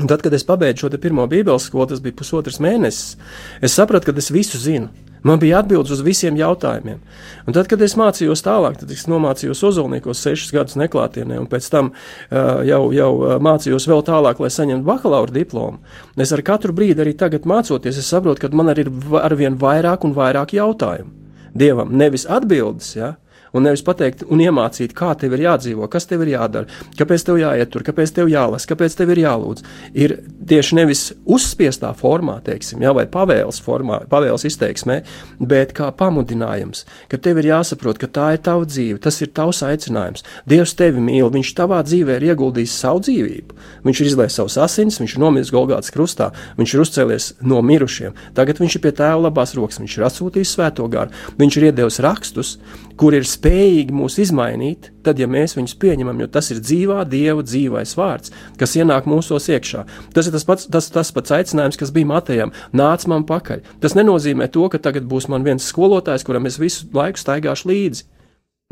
[0.00, 3.18] Un tad, kad es pabeidzu šo pirmo Bībeles skolu, tas bija pusotrs mēnesis,
[3.60, 4.88] es sapratu, ka es visu zinu.
[5.24, 6.98] Man bija atbildes uz visiem jautājumiem.
[7.48, 11.68] Un tad, kad es mācījos tālāk, tad es nomācījos Ozolniekos sešus gadus neklātienē, un pēc
[11.72, 13.10] tam uh, jau, jau
[13.44, 15.80] mācījos vēl tālāk, lai saņemtu bakalaura diplomu.
[16.20, 20.04] Es ar katru brīdi arī tagad mācoties, es saprotu, ka man arī ir arvien vairāk
[20.04, 21.12] un vairāk jautājumu.
[21.56, 23.14] Dievam nevis atbildes, ja,
[23.54, 27.38] un nevis pateikt un iemācīt, kā tev ir jādzīvo, kas tev ir jādara, kāpēc tev
[27.40, 29.64] jāiet tur, kāpēc tev jālasa, kāpēc tev ir jālūdz.
[29.94, 30.16] Ir
[30.50, 35.00] tieši nevis uzspiestā formā, teiksim, jā, vai pavēles, formā, pavēles izteiksmē,
[35.40, 39.62] bet kā pamudinājums, ka tev ir jāsaprot, ka tā ir tava dzīve, tas ir tavs
[39.66, 40.26] aicinājums.
[40.50, 43.58] Dievs tevi mīl, viņš tavā dzīvē ir ieguldījis savu dzīvību.
[43.86, 48.16] Viņš ir izlaists savus asins, viņš ir nomiris Golgātas krustā, viņš ir uzcēlies no mirušiem.
[48.36, 52.00] Tagad viņš ir pie tēva labās rokas, viņš ir atsūtījis svēto garu, viņš ir iedevis
[52.04, 52.56] rakstus,
[53.00, 57.44] kur ir spējīgi mūs izmainīt, tad, ja mēs viņus pieņemam, jo tas ir dzīvā Dieva
[57.44, 59.84] dzīvais vārds, kas ienāk mūsos iekšā.
[60.14, 62.54] Tas ir tas pats, tas, tas pats aicinājums, kas bija Matejam.
[62.76, 63.64] Nāc man pakaļ.
[63.82, 68.10] Tas nenozīmē to, ka tagad būs man viens skolotājs, kuram es visu laiku staigāšu līdzi.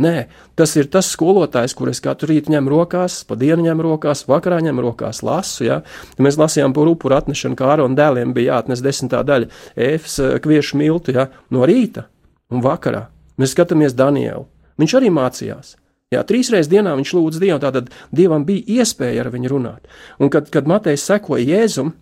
[0.03, 4.63] Nē, tas ir tas skolotājs, kurus katru rītu ņem rokās, pa dienu ņem rokās, vakarā
[4.65, 5.67] ņem rokās, lasu.
[5.67, 5.83] Ja?
[6.17, 11.13] Mēs lasījām par upuru atnešanu, kā Ārona dēliem bija jāatnes desmitā daļa efs kviešu miltu
[11.15, 11.29] ja?
[11.53, 12.09] no rīta
[12.49, 13.12] un vakarā.
[13.40, 14.47] Mēs skatāmies Danielu.
[14.81, 15.77] Viņš arī mācījās.
[16.12, 19.92] Jā, trīs reizes dienā viņš lūdza Dievu, tātad Dievam bija iespēja ar viņu runāt.
[20.21, 21.95] Un kad, kad Matejs sekoja Jēzum,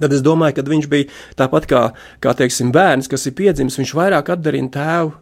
[0.00, 1.82] tad es domāju, ka viņš bija tāpat kā,
[2.24, 5.14] kā teiksim, bērns, kas ir piedzimis, viņš vairāk atdarina tēvu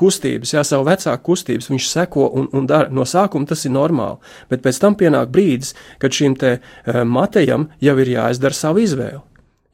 [0.00, 2.88] kustības, jā, savu vecāku kustības, viņš seko un, un dara.
[2.94, 4.20] No sākuma tas ir normāli,
[4.52, 9.20] bet pēc tam pienāk brīdis, kad šim te uh, Matejam jau ir jāizdara savu izvēli.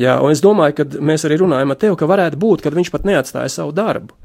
[0.02, 2.90] Jā, un es domāju, ka mēs arī runājam ar tevi, ka varētu būt, ka viņš
[2.92, 4.16] pat neatstāja savu darbu.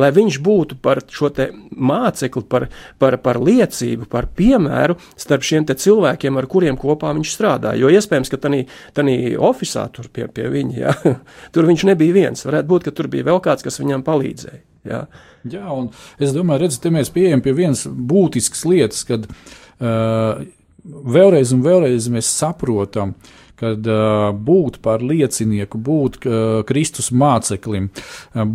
[0.00, 1.30] Lai viņš būtu par šo
[1.70, 2.68] mācekli, par,
[3.00, 7.80] par, par liecību, par piemēru starp šiem cilvēkiem, ar kuriem kopā viņš strādāja.
[7.80, 9.14] Jo iespējams, ka tādā
[9.50, 10.96] oficiālā tur pie, pie viņa, jā,
[11.54, 12.46] tur viņš nebija viens.
[12.46, 14.64] Varētu būt, ka tur bija vēl kāds, kas viņam palīdzēja.
[14.88, 15.04] Jā.
[15.48, 15.88] Jā, un
[16.20, 20.42] es domāju, redzat, te mēs pieejam pie vienas būtiskas lietas, kad uh,
[20.84, 23.14] vēlreiz un vēlreiz mēs saprotam,
[23.60, 27.90] kad uh, būt par liecinieku, būt uh, Kristus māceklim.
[28.32, 28.52] Uh,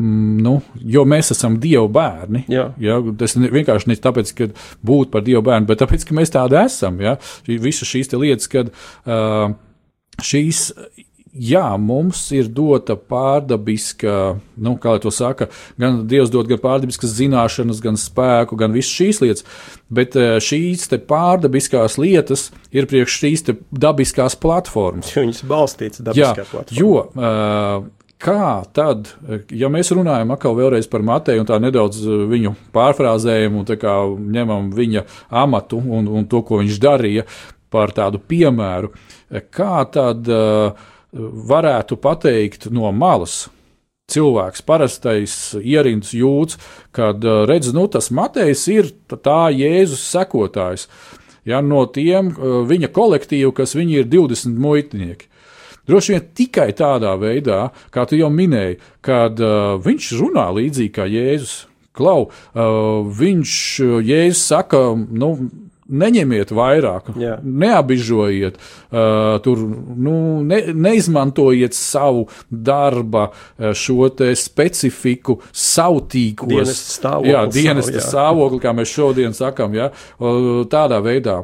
[0.00, 2.46] Nu, jo mēs esam Dieva bērni.
[2.48, 2.70] Jā.
[2.80, 4.48] Ja, tas ne, vienkārši ne tāpēc, ka
[4.86, 7.00] būt par Dieva bērnu, bet tāpēc, ka mēs tādi esam.
[7.04, 7.18] Ja,
[7.50, 9.52] Visas šīs lietas, kad uh,
[10.24, 10.70] šīs
[11.30, 14.14] jā, mums ir dota pārdabiska,
[14.60, 18.92] nu, kā lai to saka, gan Dievs dod gan pārdabiskas zināšanas, gan spēku, gan visas
[18.96, 19.46] šīs lietas,
[19.92, 25.12] bet šīs pārdabiskās lietas ir priekš šīs dabiskās platformas.
[25.16, 26.80] Viņas balstītas dabiskā jā, platformā.
[26.80, 29.14] Jo, uh, Kā tad,
[29.48, 30.58] ja mēs runājam atkal
[30.92, 33.64] par Mateju un tā nedaudz viņu pārfrāzējam un
[34.20, 35.06] ņemam viņa
[35.40, 37.24] amatu un, un to, ko viņš darīja,
[37.70, 38.90] par tādu piemēru,
[39.54, 40.76] kā tad uh,
[41.52, 43.46] varētu pateikt no malas.
[44.10, 46.56] Cilvēks, parastais ierindus jūts,
[46.90, 50.88] kad redz, nu, tas Matejs ir tā Jēzus sekotājs.
[51.46, 52.32] Ja, no tiem
[52.66, 55.29] viņa kolektīva, kas viņi ir 20 muitnieki.
[55.88, 61.08] Droši vien tikai tādā veidā, kā tu jau minēji, kad uh, viņš runā līdzīgi kā
[61.10, 61.56] Jēzus.
[61.96, 63.56] Klau, uh, viņš,
[64.06, 65.34] Jēzus saka, nu,
[65.90, 67.36] neņemiet vairāk, Jā.
[67.42, 70.14] neapbižojiet, uh, tur nu,
[70.46, 79.34] ne, neizmantojiet savu darba šo specifiku, sautīgos dienas stāvokli, jā, dienas stāvokli, kā mēs šodien
[79.36, 79.90] sakām, ja,
[80.70, 81.40] tādā veidā.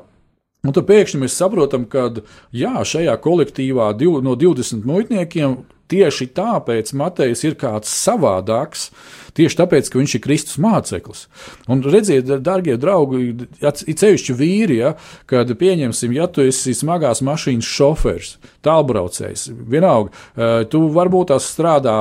[0.66, 2.08] Un tad pēkšņi mēs saprotam, ka
[2.54, 8.90] jā, šajā kolektīvā div, no 20 muitniekiem tieši tāpēc Matejs ir kāds savādāks.
[9.36, 11.26] Tieši tāpēc, ka viņš ir Kristus māceklis.
[11.70, 14.94] Un redziet, darbie draugi, it sevišķi vīri, ja,
[15.28, 21.96] kad pieņemsim, ja tu esi smagās mašīnas šofers, tālbraucējs, vienalga, eh, tu varbūt tās strādā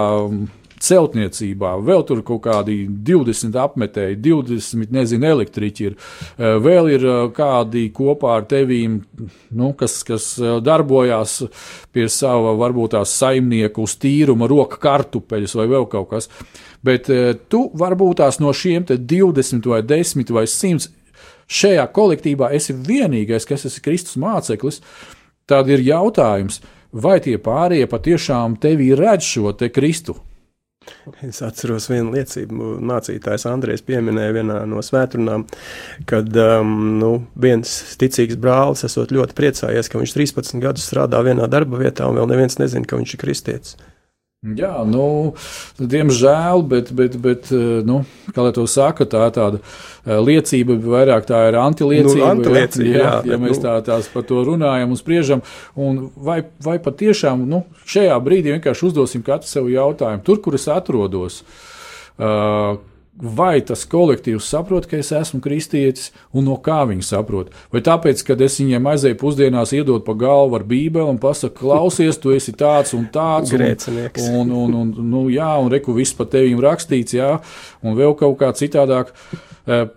[0.86, 5.96] celtniecībā, vēl tur kaut kādi 20 apmetēji, 20, nezinu, elektriķi ir,
[6.38, 9.00] eh, vēl ir eh, kādi kopā ar tevīm,
[9.52, 11.42] nu, kas, kas eh, darbojās
[11.96, 16.30] pie sava varbūt tās saimnieku uz tīruma roka kartupeļus vai vēl kaut kas.
[16.86, 17.08] Bet
[17.50, 20.92] tu varbūt tās no šiem 20 vai 10 vai 100
[21.50, 24.82] šajā kolektīvā esi vienīgais, kas esi Kristus māceklis,
[25.50, 26.62] tad ir jautājums,
[26.94, 30.18] vai tie pārējie patiešām tevī redz šo te Kristu?
[31.26, 35.48] Es atceros vienu liecību, mācītājs Andrēs pieminēja vienā no svētdienām,
[36.10, 37.72] kad um, nu, viens
[38.02, 42.30] ticīgs brālis esot ļoti priecājies, ka viņš 13 gadus strādā vienā darba vietā un vēl
[42.34, 43.78] neviens nezina, ka viņš ir kristietis.
[44.46, 45.34] Jā, nu,
[45.82, 47.48] diemžēl, bet, bet, bet
[47.88, 48.04] nu,
[48.36, 52.20] kā lai to saka, tā ir tāda eh, liecība, vairāk tā ir antiliecība.
[52.20, 53.64] Nu, antiliecība jā, jā, jā, ja mēs nu.
[53.64, 55.42] tā, tās par to runājam un spriežam,
[55.74, 60.68] un vai, vai patiešām nu, šajā brīdī vienkārši uzdosim katru sev jautājumu, tur, kur es
[60.70, 61.42] atrodos.
[62.16, 62.78] Uh,
[63.16, 67.52] vai tas kolektīvs saprot, ka es esmu kristietis, un no kā viņi saprot.
[67.74, 72.20] Vai tāpēc, ka es viņiem aizēju pusdienās, iedod pa galvu ar bībeli un pasaku, klausies,
[72.20, 73.54] tu esi tāds un tāds.
[73.56, 74.28] Grēcinieks.
[74.30, 77.38] Un, un, un, un, nu, jā, un reku viss par tevīm rakstīts, jā,
[77.86, 79.16] un vēl kaut kā citādāk.
[79.66, 79.88] Eh,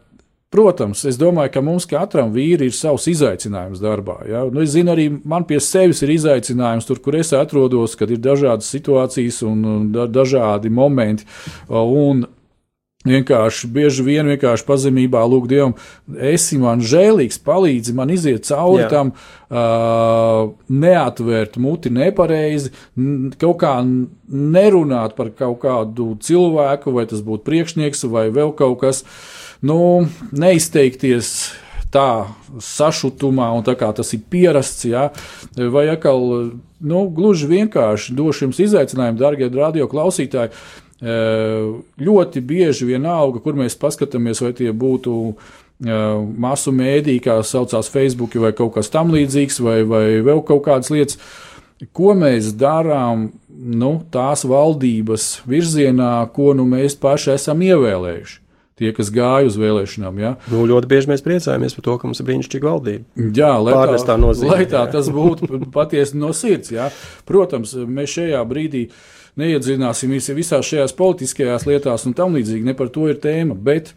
[0.55, 4.21] protams, es domāju, ka mums katram vīri ir savs izaicinājums darbā.
[4.31, 4.47] Ja?
[4.47, 8.23] Nu, es zinu, arī man pie sevis ir izaicinājums tur, kur es atrodos, kad ir
[8.23, 11.27] dažādas situācijas un dažādi momenti.
[11.69, 12.25] Un
[13.13, 15.75] Vienkārši bieži vien vienkārši pazemībā lūk Dievam,
[16.31, 18.91] esi man žēlīgs, palīdzi man iziet cauri Jā.
[18.93, 22.73] tam, uh, neatvērt muti nepareizi,
[23.41, 29.05] kaut kā nerunāt par kaut kādu cilvēku, vai tas būtu priekšnieks vai vēl kaut kas,
[29.65, 29.81] nu,
[30.33, 31.33] neizteikties
[31.93, 32.29] tā
[32.61, 35.09] sašutumā, un tā kā tas ir pierasts, ja,
[35.57, 36.21] vai atkal,
[36.85, 40.53] nu, gluži vienkārši došu jums izaicinājumu, darbie radio klausītāji
[41.03, 45.15] ļoti bieži vienalga, kur mēs paskatāmies, vai tie būtu
[45.79, 50.91] masu mēdī, kā saucās Facebook vai kaut kas tam līdzīgs, vai, vai vēl kaut kādas
[50.91, 51.19] lietas.
[51.95, 58.41] Ko mēs darām nu, tās valdības virzienā, ko nu mēs paši esam ievēlējuši?
[58.79, 60.19] Tie, kas gāja uz vēlēšanām.
[60.23, 60.37] Ja?
[60.51, 63.31] Nu, ļoti bieži mēs priecājamies par to, ka mums ir brīnišķīga valdība.
[63.35, 63.75] Jā, lai
[64.07, 66.71] tā, nozīmē, lai tā tas būtu patiesi no sirds.
[66.75, 66.87] Ja?
[67.27, 69.01] Protams, mēs šajā brīdī uh,
[69.39, 73.55] neiedzināsim visās šajās politiskajās lietās un tam līdzīgi, ne par to ir tēma.
[73.55, 73.95] Bet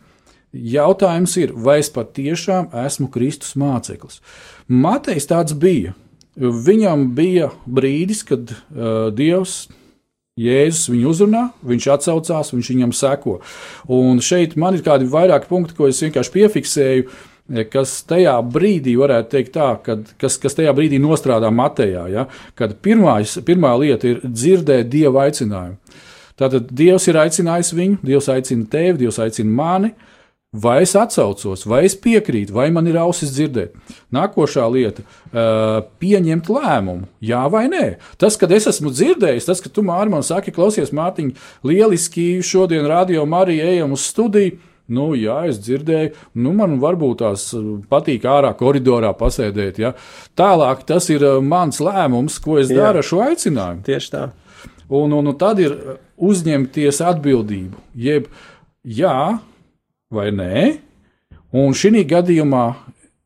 [0.51, 4.21] jautājums ir, vai es patiešām esmu Kristus māceklis?
[4.67, 5.95] Matejs tāds bija.
[6.39, 9.65] Viņam bija brīdis, kad uh, Dievs
[10.39, 13.33] Jēzus viņu uzrunā, viņš atsaucās, viņš viņam seko.
[13.91, 17.03] Un šeit man ir kādi vairāki punkti, ko es vienkārši piefiksēju.
[17.03, 17.30] Uh,
[17.71, 22.27] kas tajā brīdī, varētu teikt, tā, kad, kas, kas tajā brīdī nostrādā Matejā, ja,
[22.59, 25.77] kad pirmā, pirmā lieta ir dzirdēt dieva aicinājumu.
[26.41, 29.91] Tātad Dievs ir aicinājis viņu, Dievs aicina tevi, Dievs aicina mani.
[30.51, 33.71] Vai es atcaucos, vai es piekrītu, vai man ir ausis dzirdēt.
[34.11, 37.85] Nākošā lieta uh,- pieņemt lēmumu, jā vai nē.
[38.19, 41.31] Tas, kad es esmu dzirdējis, tas, ka tu māri man saki, klausies, Mārtiņ,
[41.63, 44.57] lieliski šodien radio Marija ejam uz studiju
[44.91, 46.13] Nu, jā, es dzirdēju,
[46.43, 49.79] nu, man varbūt tās uh, patīk ārā koridorā pasēdēt.
[49.81, 49.93] Ja.
[50.37, 52.81] Tālāk tas ir uh, mans lēmums, ko es jā.
[52.81, 53.85] daru ar šo aicinājumu.
[53.87, 54.25] Tieši tā.
[54.91, 55.99] Un, un, un tad ir uh,
[56.31, 57.79] uzņemties atbildību.
[57.95, 58.27] Jeb
[58.83, 59.15] jā
[60.11, 60.65] vai nē.
[61.55, 62.65] Un šī gadījumā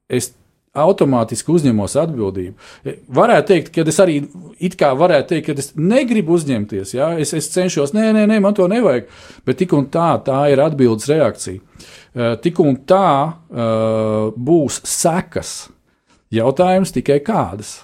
[0.10, 0.34] es
[0.76, 2.56] automātiski uzņemos atbildību.
[2.86, 4.18] E, varētu teikt, ka es arī
[4.64, 7.14] it kā varētu teikt, ka es negribu uzņemties, ja?
[7.22, 9.10] es, es cenšos, nē, nē, nē, man to nevajag,
[9.48, 11.64] bet tik un tā, tā ir atbildes reakcija.
[12.16, 15.58] E, tik un tā uh, būs sekas.
[16.34, 17.78] Jautājums tikai kādas.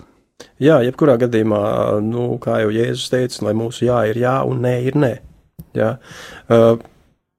[0.62, 1.64] Jā, jebkurā gadījumā,
[2.06, 5.12] nu, kā jau Jēzus teica, lai mūsu jā ir jā un nē ir nē.
[5.78, 5.92] Jā.
[6.52, 6.76] Uh,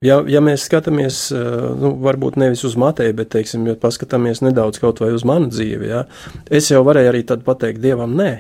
[0.03, 5.13] Ja, ja mēs skatāmies, nu, varbūt nevis uz Mateju, bet, teiksim, paskatāmies nedaudz kaut vai
[5.15, 6.07] uz manu dzīvi, ja,
[6.51, 8.33] es jau varēju arī tad pateikt Dievam nē.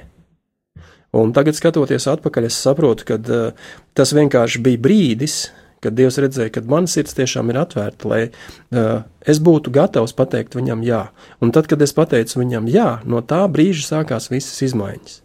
[1.13, 5.37] Un tagad, skatoties atpakaļ, es saprotu, ka uh, tas vienkārši bija brīdis,
[5.85, 10.57] kad Dievs redzēja, ka mana sirds tiešām ir atvērta, lai uh, es būtu gatavs pateikt
[10.57, 11.03] viņam jā.
[11.45, 15.19] Un tad, kad es pateicu viņam jā, no tā brīža sākās visas izmaiņas.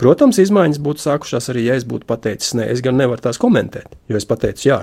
[0.00, 3.96] Protams, izmaiņas būtu sākušās arī, ja es būtu pateicis nē, es gan nevaru tās komentēt,
[4.08, 4.82] jo es pateicu jā.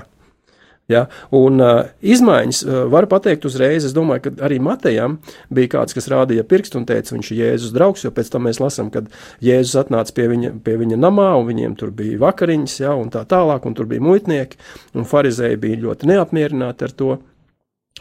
[0.92, 1.06] Ja?
[1.32, 3.86] Un uh, izmaiņas uh, var pateikt uzreiz.
[3.88, 5.18] Es domāju, ka arī Matejam
[5.54, 8.60] bija kāds, kas rādīja pirkstu un teica, viņš ir Jēzus draugs, jo pēc tam mēs
[8.60, 9.08] lasām, kad
[9.44, 13.24] Jēzus atnāca pie viņa, pie viņa namā, un viņiem tur bija vakariņas, ja, un tā
[13.28, 14.60] tālāk, un tur bija muitnieki,
[14.98, 17.16] un farizēji bija ļoti neapmierināti ar to.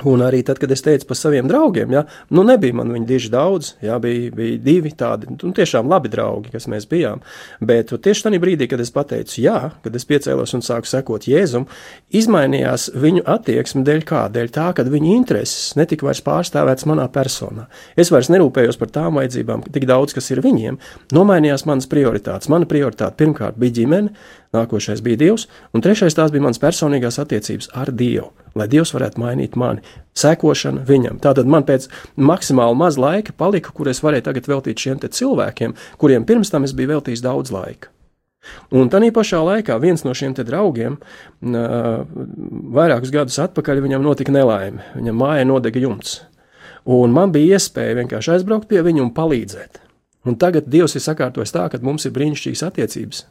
[0.01, 2.01] Un arī tad, kad es teicu par saviem draugiem, ja,
[2.33, 6.49] nu nebija man viņi diži daudz, ja, bija, bija divi tādi, nu, tiešām labi draugi,
[6.49, 7.21] kas mēs bijām.
[7.61, 11.67] Bet tieši tajā brīdī, kad es pateicu jā, kad es piecēlos un sāku sekot Jēzum,
[12.09, 14.25] izmainījās viņu attieksme dēļ kā?
[14.33, 17.69] Dēļ tā, ka viņu intereses netika vairs pārstāvētas manā personā.
[17.93, 20.81] Es vairs nerūpējos par tām vajadzībām, tik daudz, kas ir viņiem,
[21.13, 22.49] nomainījās manas prioritātes.
[22.49, 24.17] Mana prioritāte pirmkārt bija ģimene,
[24.53, 29.21] nākošais bija Dievs, un trešais tās bija manas personīgās attiecības ar Dievu, lai Dievs varētu
[29.21, 29.83] mainīt mani,
[30.17, 31.19] sekošana viņam.
[31.23, 36.27] Tātad man pēc maksimāli maz laika palika, kur es varēju tagad veltīt šiem cilvēkiem, kuriem
[36.29, 37.91] pirms tam es biju veltījis daudz laika.
[38.75, 40.97] Un tā pašā laikā viens no šiem draugiem,
[41.41, 44.83] vairākus gadus atpakaļ, viņam notika nelaime.
[44.97, 46.21] Viņam mājā nodega jumts.
[46.83, 49.79] Un man bija iespēja vienkārši aizbraukt pie viņa un palīdzēt.
[50.27, 53.23] Un tagad Dievs ir sakārtojis tā, ka mums ir brīnišķīgas attiecības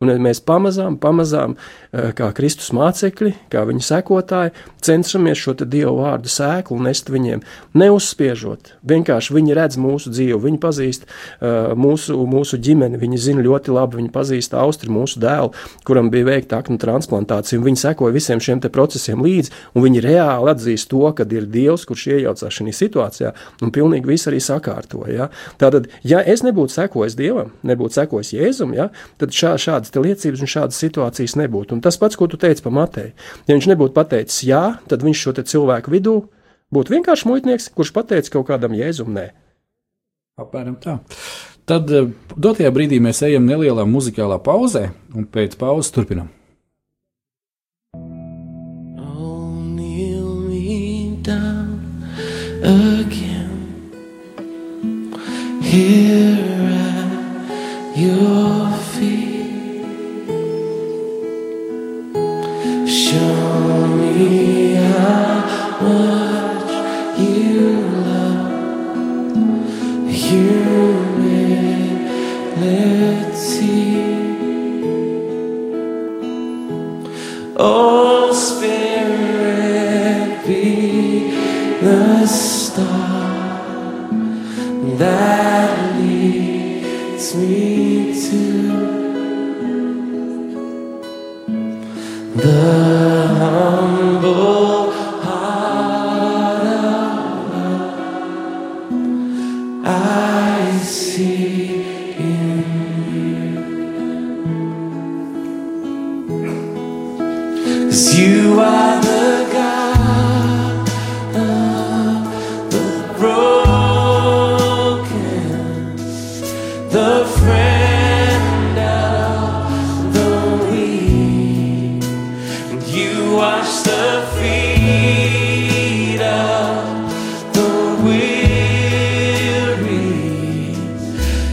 [0.00, 1.58] Un mēs pamazām, pamazām,
[1.92, 7.42] eh, kā Kristus mācekļi, kā viņa sekotāji, cenšamies šo Dieva vārdu sēklu nest viņiem,
[7.74, 8.80] neuzspiežot.
[8.80, 13.98] Vienkārši viņi redz mūsu dzīvi, viņi pazīst uh, mūsu, mūsu ģimeni, viņi zina ļoti labi,
[14.00, 15.52] viņi pazīst Austri, mūsu dēlu,
[15.84, 20.88] kuram bija veikta aknu transplantācija, viņi sekoja visiem šiem procesiem līdzi, un viņi reāli atzīst
[20.88, 25.12] to, ka ir Dievs, kurš iejaucās šajā situācijā, un pilnīgi viss arī sakārtoja.
[25.12, 25.28] Ja?
[25.60, 28.88] Tātad, ja es nebūtu sekojis Dievam, nebūtu sekojis Jēzum, ja?
[29.20, 31.74] tad šā, šādas šādas liecības un šādas situācijas nebūtu.
[31.74, 33.12] Un tas pats, ko tu teici par Mateju.
[33.46, 36.16] Ja viņš nebūtu pateicis jā, tad viņš šo cilvēku vidū
[36.72, 39.30] būtu vienkārši muitnieks, kurš pateica kaut kādam jēzum nē.
[40.40, 40.98] Apmēram tā.
[41.66, 46.30] Tad eh, dotajā brīdī mēs ejam nelielā muzikālā pauzē, un pēc pauzes turpinām.
[52.62, 53.50] Again,
[55.62, 58.29] here at your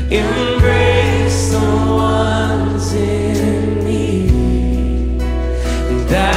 [0.09, 5.21] embrace the ones in need.
[5.21, 6.36] And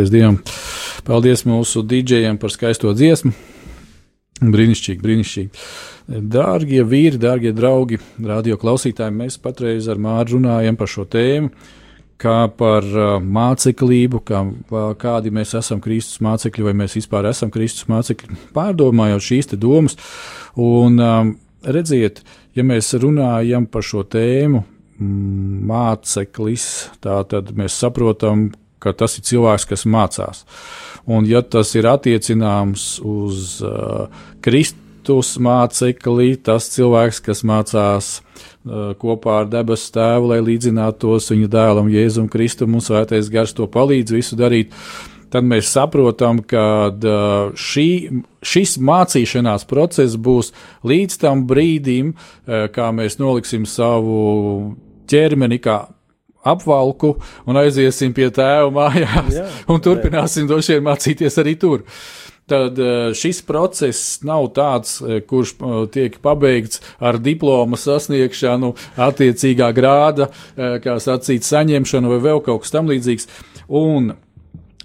[0.00, 0.38] paldies Dievam.
[1.04, 3.32] Paldies mūsu dīdžejiem par skaisto dziesmu.
[4.40, 5.64] Brīnišķīgi, brīnišķīgi.
[6.32, 11.50] Dārgie vīri, dārgie draugi, radio klausītāji, mēs patreiz ar Māru runājam par šo tēmu,
[12.20, 17.52] kā par uh, māceklību, kā, uh, kādi mēs esam Kristus mācekļi, vai mēs vispār esam
[17.52, 19.98] Kristus mācekļi, pārdomājot šīs te domas.
[20.56, 21.34] Un um,
[21.64, 22.24] redziet,
[22.56, 24.64] ja mēs runājam par šo tēmu,
[25.00, 26.66] māceklis,
[27.04, 28.50] tā tad mēs saprotam,
[28.80, 30.44] ka tas ir cilvēks, kas mācās.
[31.08, 34.08] Un, ja tas ir attiecināms uz uh,
[34.44, 41.92] Kristus mācekli, tas cilvēks, kas mācās uh, kopā ar debesu tēvu, lai līdzinātos viņa dēlam,
[41.92, 44.76] Jēzum Kristum, un svētais gars to palīdz visu darīt.
[45.30, 47.88] Tad mēs saprotam, ka uh, šī,
[48.42, 50.50] šis mācīšanās process būs
[50.82, 54.74] līdz tam brīdim, uh, kā mēs noliksim savu
[55.10, 55.84] ķermeni, kā
[56.44, 57.14] apvalku
[57.46, 61.84] un aiziesim pie tēva mājās Jā, un turpināsim droši vien mācīties arī tur.
[62.50, 69.70] Tad eh, šis process nav tāds, eh, kurš eh, tiek pabeigts ar diplomu sasniegšanu, attiecīgā
[69.76, 73.30] grāda, kā sacīt, saņemšanu vai vēl kaut kas tamlīdzīgs.
[73.70, 74.14] Un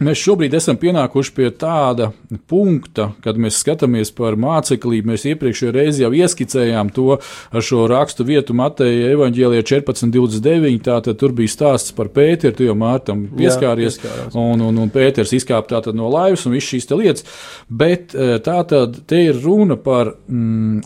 [0.04, 2.10] Mēs šobrīd esam pienākuši pie tāda
[2.52, 5.08] punkta, kad mēs skatāmies par māceklību.
[5.08, 10.82] Mēs iepriekšējā reizē jau ieskicējām to ar šo rakstu vietu Mateja evaņģēlijā 14.29.
[10.84, 14.36] Tātad tur bija stāsts par Pēteru, tu jau Mārtam pieskāries, pieskārās.
[14.36, 17.24] un, un, un Pēters izkāpa tātad no laivas un viss šīs lietas.
[17.72, 20.84] Bet eh, tātad te ir runa par mm,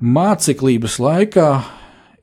[0.00, 1.50] māceklības laikā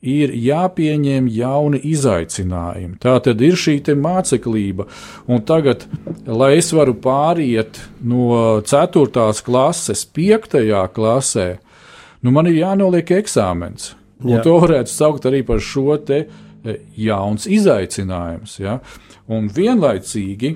[0.06, 2.99] ir jāpieņem jauni izaicinājumi.
[3.01, 4.86] Tā tad ir šī māceklība,
[5.28, 5.86] un tagad,
[6.26, 9.43] lai es varu pāriet no 4.
[9.45, 10.58] klases, 5.
[10.95, 11.47] klasē,
[12.22, 13.93] nu man ir jānoliek eksāmens.
[14.24, 14.39] Jā.
[14.45, 18.56] to varētu saukt arī par šo te e, jauns izaicinājums.
[18.64, 18.80] Ja?
[19.28, 20.56] Un vienlaicīgi,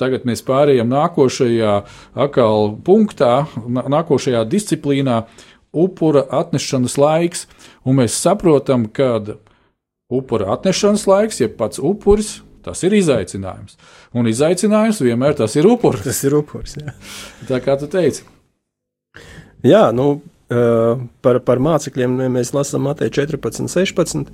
[0.00, 1.76] tagad mēs pārējām nākošajā
[2.26, 5.22] akal punktā, nā- nākošajā disciplīnā,
[5.72, 7.46] upura atnešanas laiks,
[7.84, 9.18] un mēs saprotam, ka
[10.12, 13.78] upura atnešanas laiks, jeb pats upuris, tas ir izaicinājums.
[14.14, 16.04] Un izaicinājums vienmēr tas ir upuris.
[16.06, 16.76] Tas ir upuris.
[16.78, 16.94] Jā.
[17.48, 18.26] Tā kā tu teici.
[19.66, 20.08] Jā, nu,
[20.52, 24.32] uh, par, par mācekļiem mēs lasām Mateja 14, 16.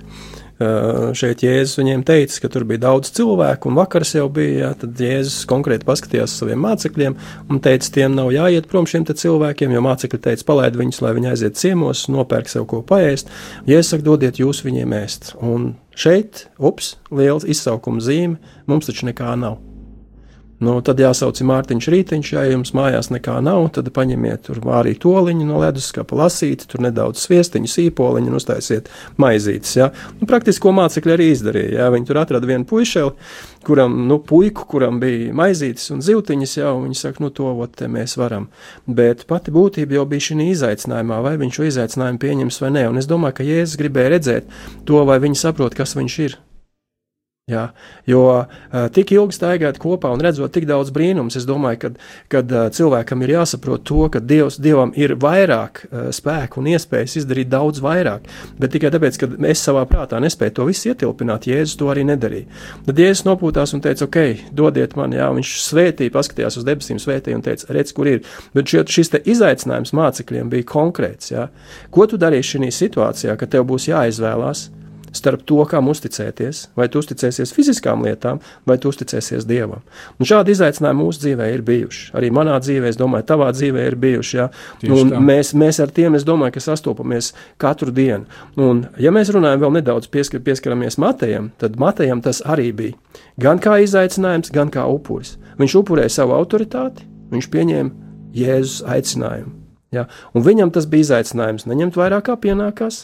[0.59, 4.57] Uh, šeit Jēzus viņiem teica, ka tur bija daudz cilvēku, un vakars jau bija.
[4.59, 7.15] Jā, tad Jēzus konkrēti paskatījās uz saviem mācekļiem
[7.47, 11.31] un teica, tiem nav jāiet prom šiem cilvēkiem, jo mācekļi teica, palaid viņus, lai viņi
[11.31, 13.31] aiziet ciemos, nopērk sev ko paēst.
[13.71, 15.31] Jēzus saka, dodiet jūs viņiem ēst.
[15.39, 18.35] Un šeit, ups, liels izsaukuma zīme,
[18.67, 19.61] mums taču nekā nav.
[20.59, 25.45] Nu, tad jāsauc Mārtiņš Rītiņš, ja jums mājās nekā nav, tad paņemiet tur arī toliņu
[25.47, 28.89] no leduskapa, lasīt, tur nedaudz sviestiņu, sīpoliņu un uztaisiet
[29.23, 29.77] maizītes.
[29.79, 29.87] Ja?
[30.19, 31.77] Nu, praktiski, ko mācekļi arī izdarīja.
[31.77, 31.87] Ja?
[31.95, 33.13] Viņi tur atrada vienu puišeli,
[33.69, 38.17] kuram, nu, puiku, kuram bija maizītes un zivtiņas, jau viņi saka, nu, to ot, mēs
[38.19, 38.49] varam.
[38.83, 42.85] Bet pati būtība jau bija šī izaicinājumā, vai viņš šo izaicinājumu pieņems vai nē.
[42.91, 44.53] Un es domāju, ka Jēzus gribēja redzēt
[44.83, 46.39] to, vai viņi saprot, kas viņš ir.
[47.49, 47.63] Jā,
[48.05, 48.45] jo uh,
[48.93, 51.95] tik ilgi staigāt kopā un redzot tik daudz brīnumus, es domāju,
[52.29, 57.17] ka uh, cilvēkam ir jāsaprot to, ka Dievs, Dievam ir vairāk uh, spēku un iespējas
[57.23, 58.27] izdarīt daudz vairāk.
[58.61, 62.45] Bet tikai tāpēc, ka es savā prātā nespēju to visu ietilpināt, Jēzus to arī nedarīja.
[62.85, 67.39] Tad Jēzus nopūtās un teica, ok, dodiet man, jā, viņš svētīja, paskatījās uz debesīm, svētīja
[67.39, 68.21] un teica, redz, kur ir.
[68.53, 71.33] Bet šie, šis izaicinājums mācekļiem bija konkrēts.
[71.33, 71.49] Jā.
[71.93, 74.69] Ko tu darīsi šajā situācijā, kad tev būs jāizvēlās?
[75.15, 76.69] Starp to, kam uzticēties.
[76.77, 79.83] Vai tu uzticēsies fiziskām lietām, vai tu uzticēsies Dievam.
[80.19, 82.09] Un šādi izaicinājumi mūsu dzīvē ir bijuši.
[82.19, 84.37] Arī manā dzīvē, es domāju, tavā dzīvē ir bijuši.
[84.39, 84.49] Ja?
[85.19, 88.29] Mēs, mēs ar tiem, es domāju, ka sastopamies katru dienu.
[88.59, 92.97] Un, ja mēs runājam vēl nedaudz pieskar, pieskaramies Matejam, tad Matejam tas arī bija
[93.39, 95.37] gan kā izaicinājums, gan kā upuris.
[95.59, 99.58] Viņš upurēja savu autoritāti, viņš pieņēma Jēzus aicinājumu.
[99.95, 100.05] Ja?
[100.37, 103.03] Un viņam tas bija izaicinājums neņemt vairāk kā pienākās,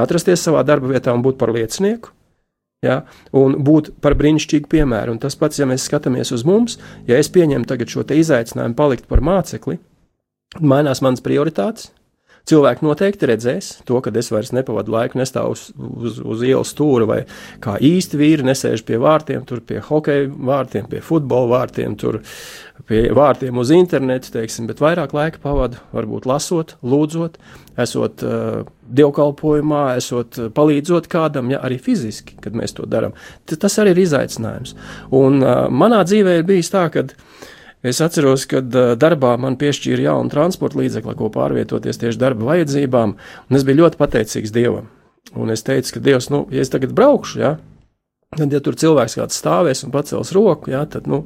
[0.00, 2.12] atrasties savā darba vietā un būt par liecinieku.
[2.84, 2.98] Ja,
[3.32, 5.14] un būt par brīnišķīgu piemēru.
[5.14, 6.76] Un tas pats, ja mēs skatāmies uz mums,
[7.08, 9.78] ja es pieņemu tagad šo izaicinājumu palikt par mācekli,
[10.60, 11.94] mainās manas prioritātes,
[12.44, 17.06] Cilvēki noteikti redzēs to, ka es vairs nepavadu laiku nestāvu uz, uz, uz ielas stūra
[17.08, 17.18] vai
[17.64, 22.20] kā īsti vīri nesēž pie vārtiem, tur pie hokeja vārtiem, pie futbola vārtiem, tur
[22.84, 27.40] pie vārtiem uz internetu, teiksim, bet vairāk laika pavadu varbūt lasot, lūdzot,
[27.80, 28.60] esot uh,
[28.92, 33.16] dievkalpojumā, esot uh, palīdzot kādam, ja arī fiziski, kad mēs to darām.
[33.48, 34.76] Tas arī ir izaicinājums.
[35.16, 37.06] Un uh, manā dzīvē ir bijis tā, ka
[37.84, 43.16] Es atceros, uh, darbā man piešķīra jaunu transporta līdzekli, ko pārvietoties tieši darba vajadzībām,
[43.50, 44.88] un es biju ļoti pateicīgs Dievam.
[45.36, 47.54] Un es teicu, ka Dievs, nu, ja es tagad braukšu, ja,
[48.36, 51.24] tad, ja tur cilvēks kāds stāvēs un pacels roku, ja, tad, nu,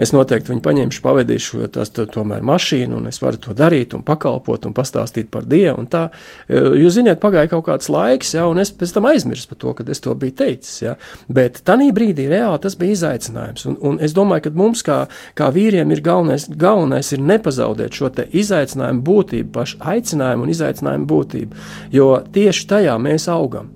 [0.00, 3.94] es noteikti viņu paņemšu, pavadīšu, jo tas ir tomēr mašīna, un es varu to darīt,
[3.96, 5.84] un pakalpot, un pastāstīt par Dievu.
[5.90, 6.06] Tā,
[6.48, 9.74] e, jūs zināt, pagāja kaut kāds laiks, ja, un es pēc tam aizmirsu par to,
[9.78, 10.80] kad es to biju teicis.
[10.82, 10.96] Ja.
[11.28, 13.68] Bet tajā brīdī reāli tas bija izaicinājums.
[13.70, 14.98] Un, un es domāju, ka mums, kā,
[15.38, 21.64] kā vīriem, ir galvenais, galvenais ir nepazaudēt šo izaicinājumu būtību, pašu aicinājumu un izaicinājumu būtību,
[21.94, 23.72] jo tieši tajā mēs augam.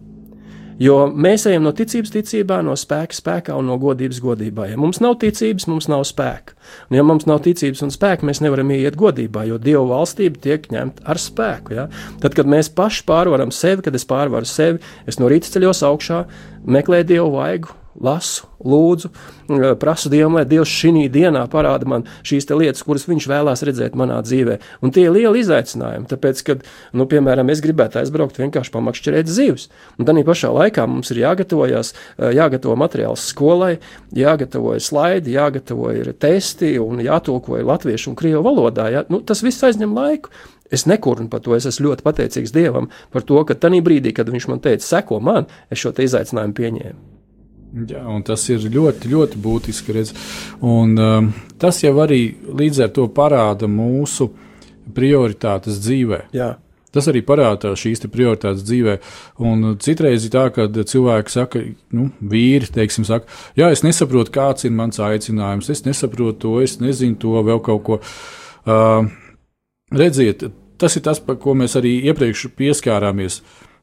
[0.78, 4.68] Jo mēs ejam no ticības ticībā, no spēka spēkā un no godības godībā.
[4.70, 6.54] Ja mums nav ticības, mums nav spēka.
[6.86, 10.68] Un ja mums nav ticības un spēka, mēs nevaram iet godībā, jo Dieva valstība tiek
[10.70, 11.74] ņemta ar spēku.
[11.74, 11.88] Ja?
[12.22, 14.78] Tad, kad mēs paši pārvaram sevi, kad es pārvaru sevi,
[15.10, 16.22] es no rīta ceļos augšā,
[16.78, 22.48] meklēju Dievu vaigu, lasu, lūdzu, eh, prasu Dievam, lai Dievs šī dienā parāda man šīs
[22.50, 24.58] lietas, kuras Viņš vēlās redzēt manā dzīvē.
[24.82, 26.56] Un tie ir lieli izaicinājumi, tāpēc, ka,
[26.92, 29.68] nu, piemēram, es gribētu aizbraukt vienkārši pamakšķerēt zivs.
[29.98, 33.78] Un tā pašā laikā mums ir jāgatavojas, eh, jāgatavo materiāls skolai,
[34.14, 38.90] jāgatavo slaidi, jāgatavo ir testi un jātulko latviešu un krievu valodā.
[38.92, 39.04] Ja?
[39.08, 40.30] Nu, tas viss aizņem laiku.
[40.70, 44.28] Es nekurnu par to, es esmu ļoti pateicīgs Dievam par to, ka tajā brīdī, kad
[44.28, 47.17] Viņš man teica, seko man, es šo izaicinājumu pieņēmu.
[47.68, 49.92] Jā, tas ir ļoti, ļoti būtiski.
[49.96, 50.14] Redz.
[50.64, 54.30] Un, um, tas jau arī līdz ar to parāda mūsu
[54.96, 56.22] prioritātes dzīvē.
[56.36, 56.54] Jā.
[56.94, 58.94] Tas arī parāda šīs prioritātes dzīvē.
[59.44, 61.60] Un citreiz ir tā, ka cilvēki saka,
[61.92, 66.78] nu, vīri, teiksim, saka, jā, es nesaprotu, kāds ir mans aicinājums, es nesaprotu to, es
[66.80, 68.00] nezinu to, vēl kaut ko.
[68.64, 69.04] Uh,
[69.92, 70.46] redziet,
[70.80, 73.42] tas ir tas, par ko mēs arī iepriekš pieskārāmies.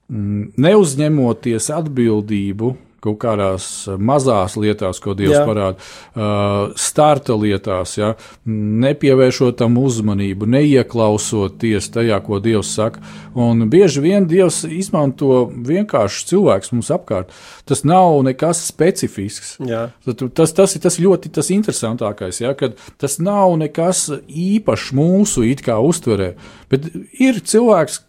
[0.09, 2.73] Mm, neuzņemoties atbildību
[3.05, 3.67] kaut kādās
[4.01, 5.43] mazās lietās, ko Dievs Jā.
[5.47, 5.77] parāda,
[6.15, 8.13] uh, starta lietās, ja,
[8.45, 13.03] nepievēršot tam uzmanību, neieklausoties tajā, ko Dievs saka.
[13.35, 17.33] Un bieži vien Dievs izmanto vienkārši cilvēks mums apkārt.
[17.67, 19.55] Tas nav nekas specifisks.
[19.65, 19.87] Jā.
[20.05, 25.63] Tas, tas ir tas ļoti tas interesantākais, ja, kad tas nav nekas īpašs mūsu it
[25.65, 26.33] kā uztverē,
[26.71, 26.87] bet
[27.21, 28.04] ir cilvēks,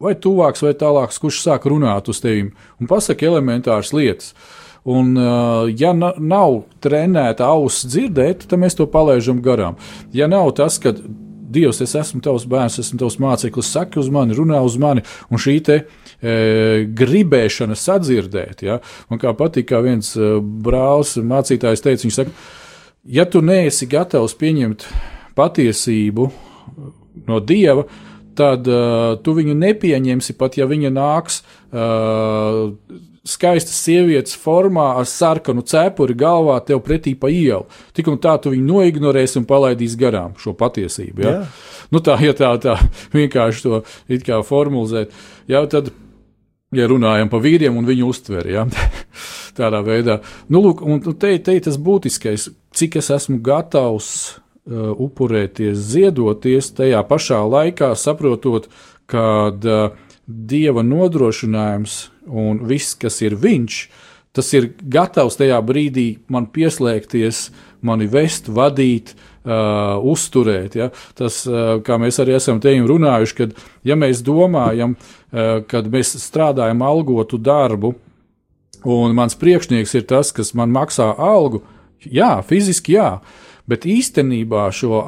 [0.00, 2.48] vai tuvāks, vai tālāks, kurš sāk runāt uz tevi
[2.80, 4.34] un pasaka elementāras lietas.
[4.88, 5.12] Un,
[5.76, 9.76] ja nav trenēta auss dzirdēt, tad mēs to palaidām garām.
[10.16, 10.94] Ja nav tas, ka
[11.50, 15.02] Dievs, es esmu tavs bērns, esmu tavs māceklis, saki uz mani, runā uz mani,
[15.34, 16.34] un šī te e,
[16.94, 18.76] gribēšana sadzirdēt, ja,
[19.10, 22.36] man kā patīk, kā viens brālis mācītājs teica, viņš saka,
[23.18, 24.86] ja tu neesi gatavs pieņemt
[25.34, 26.28] patiesību
[27.26, 28.09] no Dieva, tad
[28.40, 32.72] uh, tu viņu nepieņemsi pat, ja viņa nāks uh,
[33.26, 37.66] skaistas sievietes formā ar sarkanu cepuri galvā tev pretī pa ielu.
[37.96, 41.24] Tik un tā tu viņu noignorēsi un palaidīsi garām šo patiesību.
[41.24, 41.34] Ja?
[41.34, 41.42] Jā.
[41.92, 42.76] Nu, tā, ja tā, tā
[43.16, 45.12] vienkārši to it kā formulēt,
[45.50, 45.92] ja, tad,
[46.76, 48.66] ja runājam par vīriem un viņu uztveri, ja?
[49.58, 54.38] tādā veidā, nu, lūk, un te, te ir tas būtiskais, cik es esmu gatavs
[54.70, 58.68] Uh, upurēties, ziedoties, tajā pašā laikā saprotot,
[59.10, 59.96] ka uh,
[60.30, 61.96] dieva nodrošinājums
[62.30, 63.80] un viss, kas ir viņš,
[64.30, 67.48] tas ir gatavs tajā brīdī man pieslēgties,
[67.82, 70.78] mani vest, vadīt, uh, uzturēt.
[70.78, 70.90] Ja?
[71.18, 76.14] Tas, uh, kā mēs arī esam te runājuši, kad ja mēs domājam, uh, kad mēs
[76.22, 77.96] strādājam algotu darbu,
[78.86, 81.64] un mans priekšnieks ir tas, kas man maksā algu,
[82.04, 83.16] jā, fiziski jā,
[83.70, 85.00] bet īstenībā šo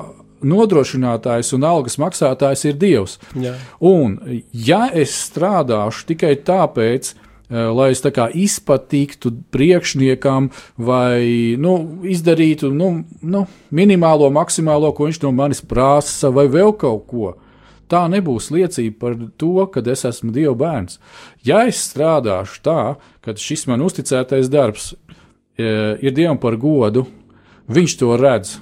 [0.43, 3.19] nodrošinātājs un algas maksātājs ir Dievs.
[3.39, 3.55] Jā.
[3.79, 4.19] Un,
[4.53, 12.73] ja es strādāšu tikai tāpēc, eh, lai es tā kā izpatiktu priekšniekam vai nu, izdarītu
[12.73, 17.35] nu, nu, minimālo, maksimālo, ko viņš no manis prasa, vai vēl kaut ko.
[17.93, 20.99] Tā nebūs liecība par to, ka es esmu Dieva bērns.
[21.45, 24.95] Ja es strādāšu tā, ka šis man uzticētais darbs
[25.59, 27.05] e, ir Dievam par godu,
[27.71, 28.57] Viņš to redz.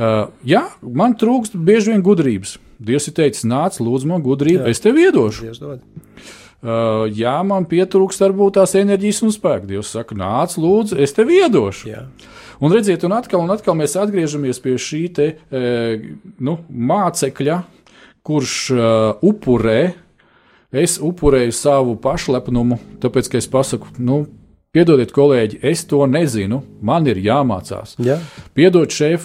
[0.00, 2.56] Uh, jā, man trūkst bieži vien gudrības.
[2.80, 4.70] Dievs ir teicis, nāc, lūdzu, man gudrību, jā.
[4.72, 5.50] es tev iedošu.
[6.60, 9.68] Uh, jā, man pietrūkst varbūt tās enerģijas un spēka.
[9.68, 11.90] Dievs saka, nāc, lūdzu, es tev iedošu.
[11.90, 12.06] Jā.
[12.60, 15.60] Un redziet, un atkal, un atkal mēs atgriežamies pie šī te, e,
[16.44, 17.62] nu, mācekļa,
[18.28, 19.94] kurš uh, upurē,
[20.68, 24.26] es upurēju savu pašlepnumu, tāpēc, ka es pasaku, nu,
[24.70, 26.60] Piedodiet, kolēģi, es to nezinu.
[26.86, 27.96] Man ir jāmācās.
[28.06, 28.20] Jā.
[28.54, 29.24] Piedod, šef,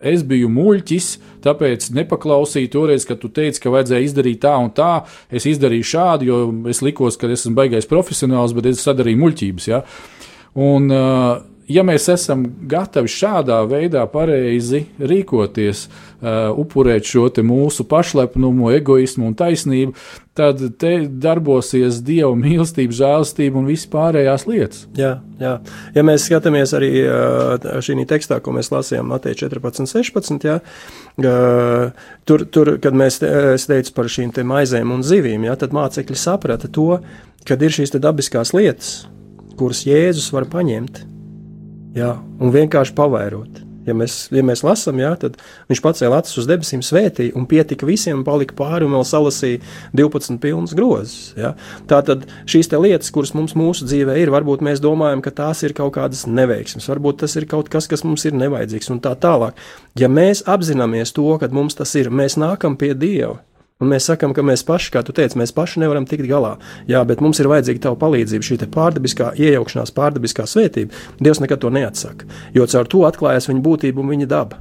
[0.00, 1.08] es biju muļķis,
[1.44, 5.02] tāpēc nepaklausīju toreiz, kad tu teici, ka vajadzēja izdarīt tā un tā.
[5.28, 6.38] Es izdarīju šādu, jo
[6.72, 9.68] es likos, ka esmu baigais profesionāls, bet es sadarīju muļķības.
[9.74, 9.82] Ja?
[10.56, 16.08] Un, uh, ja mēs esam gatavi šādā veidā pareizi rīkoties, uh,
[16.58, 19.92] upurēt šo mūsu pašlepnumu, egoismu un taisnību,
[20.38, 24.86] tad te darbosies dieva mīlestība, žēlastība un visas pārējās lietas.
[24.98, 25.54] Jā, jā.
[25.94, 26.90] Ja mēs skatāmies arī
[27.84, 30.58] šī tekstā, ko mēs lasījām Matei 14, 16, jā,
[32.28, 33.30] tur, tur, kad mēs te,
[33.70, 36.90] teicu par šīm te maizēm un zivīm, jā, tad mācekļi saprata to,
[37.48, 39.06] kad ir šīs dabiskās lietas,
[39.58, 41.17] kuras Jēzus var paņemt
[41.96, 43.64] jā, un vienkārši pavairot.
[43.88, 45.38] Ja mēs, ja mēs lasām, jā, tad
[45.70, 49.62] viņš pacēla acis uz debesīm, svētīja un pietika visiem, un palika pāri un vēl salasīja
[49.96, 51.32] 12 pilnas grozus.
[51.38, 51.54] Ja.
[51.88, 55.72] Tā tad šīs lietas, kuras mums mūsu dzīvē ir, varbūt mēs domājam, ka tās ir
[55.78, 59.56] kaut kādas neveiksmes, varbūt tas ir kaut kas, kas mums ir nevajadzīgs un tā tālāk.
[59.96, 63.38] Ja mēs apzināmies to, ka mums tas ir, mēs nākam pie Dieva.
[63.78, 66.56] Un mēs sakām, ka mēs paši, kā tu teici, mēs paši nevaram tikt galā.
[66.90, 70.90] Jā, bet mums ir vajadzīga tava palīdzība, šī pārdabiskā iejaukšanās, pārdabiskā svētība.
[71.22, 72.26] Dievs nekad to neatsaka,
[72.58, 74.58] jo caur to atklājas viņa būtība un viņa daba.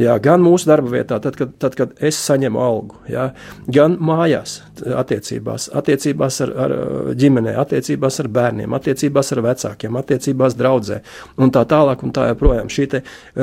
[0.00, 3.28] Jā, gan mūsu darba vietā, tad, kad, tad, kad es saņemu algu, jā,
[3.72, 6.74] gan mājās, attiecībās, attiecībās ar, ar
[7.18, 11.02] ģimenē, attiecībās ar bērniem, attiecībās ar vecākiem, attiecībās draudzē
[11.42, 12.70] un tā tālāk un tā joprojām.
[12.92, 13.02] Te,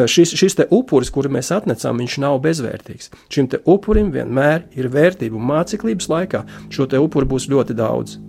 [0.09, 3.13] šis, šis te upuris, kuru mēs atnecam, viņš nav bezvērtīgs.
[3.31, 8.19] Šim te upurim vienmēr ir vērtība un māceklības laikā šo te upuru būs ļoti daudz.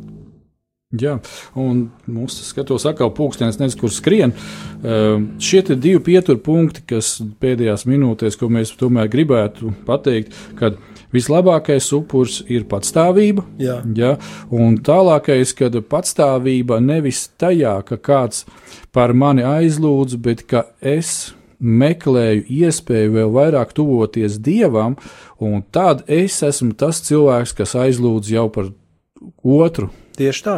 [0.91, 1.13] Jā,
[1.55, 4.33] un mums skatos, atkal pūkstens nezinu, kur skrien.
[4.35, 10.81] Uh, šie divi pieturpunkti, kas pēdējās minūtēs, ko mēs tomēr gribētu pateikt, kad
[11.15, 13.47] vislabākais upurs ir patstāvība.
[13.63, 13.77] Jā.
[13.95, 14.17] Jā,
[14.51, 18.43] un tālākais, kad patstāvība nevis tajā, ka kāds
[18.91, 24.99] par mani aizlūdz, bet ka es meklēju iespēju vēl vairāk tuvoties dievam,
[25.39, 28.75] un tad es esmu tas cilvēks, kas aizlūdz jau par
[29.47, 30.55] otru Tieši tā.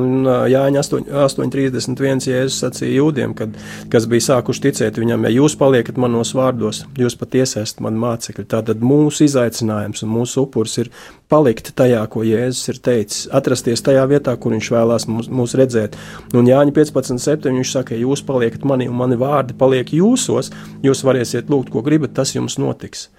[0.00, 3.58] Un Jāņa 8,31 Jēzus sacīja jūdiem, kad,
[3.92, 8.46] kas bija sākuši ticēt viņam, ja jūs paliekat manos vārdos, jūs patiesi esat mani mācekļi.
[8.54, 10.88] Tātad mūsu izaicinājums un mūsu upurs ir
[11.28, 16.00] palikt tajā, ko Jēzus ir teicis, atrasties tajā vietā, kur viņš vēlās mūs, mūs redzēt.
[16.32, 20.54] Un Jāņa 15,7 viņš saka, ja jūs paliekat manī un mani vārdi paliek jūsos,
[20.86, 23.10] jūs varēsiet lūgt, ko gribat, tas jums notiks.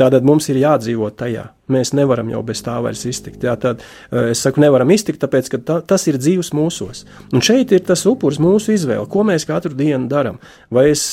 [0.00, 1.50] Tātad mums ir jādzīvot tajā.
[1.70, 3.44] Mēs nevaram jau bez tā vairs iztikt.
[3.46, 7.04] Jā, tad, es saku, nevaram iztikt, tāpēc, ka ta, tas ir dzīves mūsos.
[7.30, 10.40] Un šeit ir tas upuris mūsu izvēle, ko mēs katru dienu darām.
[10.74, 11.04] Vai es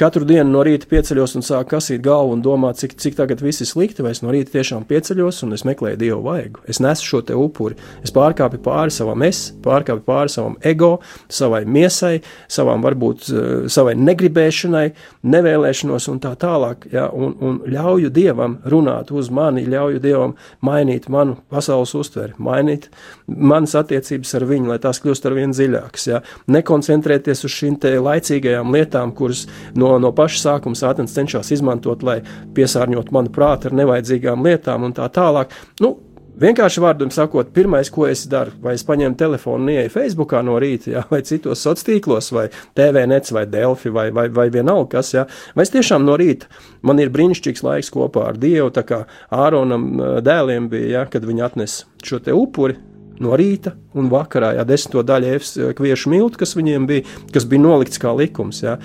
[0.00, 3.62] katru dienu no rīta pieceļos un sāku kasīt galvu un domāt, cik, cik tagad viss
[3.62, 6.64] ir slikti, vai es no rīta tiešām pieceļos un es meklēju dievu vaigu.
[6.66, 7.78] Es nesu šo te upuri.
[8.02, 10.96] Es pārkāpu pāri savam es, pārkāpu pāri savam ego,
[11.30, 12.16] savai miesai,
[12.50, 13.30] savām varbūt
[13.70, 14.84] savai negribēšanai,
[15.22, 16.88] nevēlēšanos un tā tālāk.
[16.90, 20.34] Jā, un, un ļauju dievam runāt uz mani mani, ļauju Dievam
[20.64, 22.88] mainīt manu pasaules uztveri, mainīt
[23.26, 26.06] manas attiecības ar viņu, lai tās kļūst ar vien dziļākas.
[26.08, 26.22] Ja?
[26.52, 32.20] Nekoncentrēties uz šīm laicīgajām lietām, kuras no, no paša sākuma sātens cenšas izmantot, lai
[32.56, 35.52] piesārņot manu prātu ar nevajadzīgām lietām un tā tālāk.
[35.82, 35.96] Nu,
[36.40, 40.88] Vienkārši vārdiem sakot, pirmais, ko es daru, vai es paņemu telefonu ieeju Facebookā no rīta,
[40.94, 42.46] jā, vai citos sociālos tīklos, vai
[42.78, 45.26] TVNets, vai Delfi, vai, vai, vai vienalga kas, jā.
[45.54, 46.48] vai es tiešām no rīta
[46.82, 49.90] man ir brīnišķīgs laiks kopā ar Dievu, tā kā Āronam
[50.24, 52.78] dēliem bija, jā, kad viņi atnes šo te upuri,
[53.22, 58.00] no rīta un vakarā, ja desmito daļu kviešu miltu, kas viņiem bija, kas bija nolikts
[58.02, 58.62] kā likums.
[58.64, 58.78] Jā.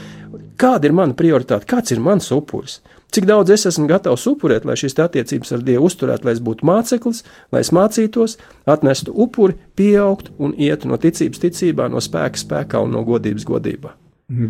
[0.60, 2.82] Kāda ir mana prioritāte, kāds ir mans upuris?
[3.18, 6.68] Cik daudz es esmu gatavs upurēt, lai šīs attiecības ar Dievu uzturētu, lai es būtu
[6.70, 8.36] māceklis, lai es mācītos,
[8.70, 13.96] atnestu upuri, pieaugtu un ietu no ticības ticībā, no spēka spēkā un no godības godībā.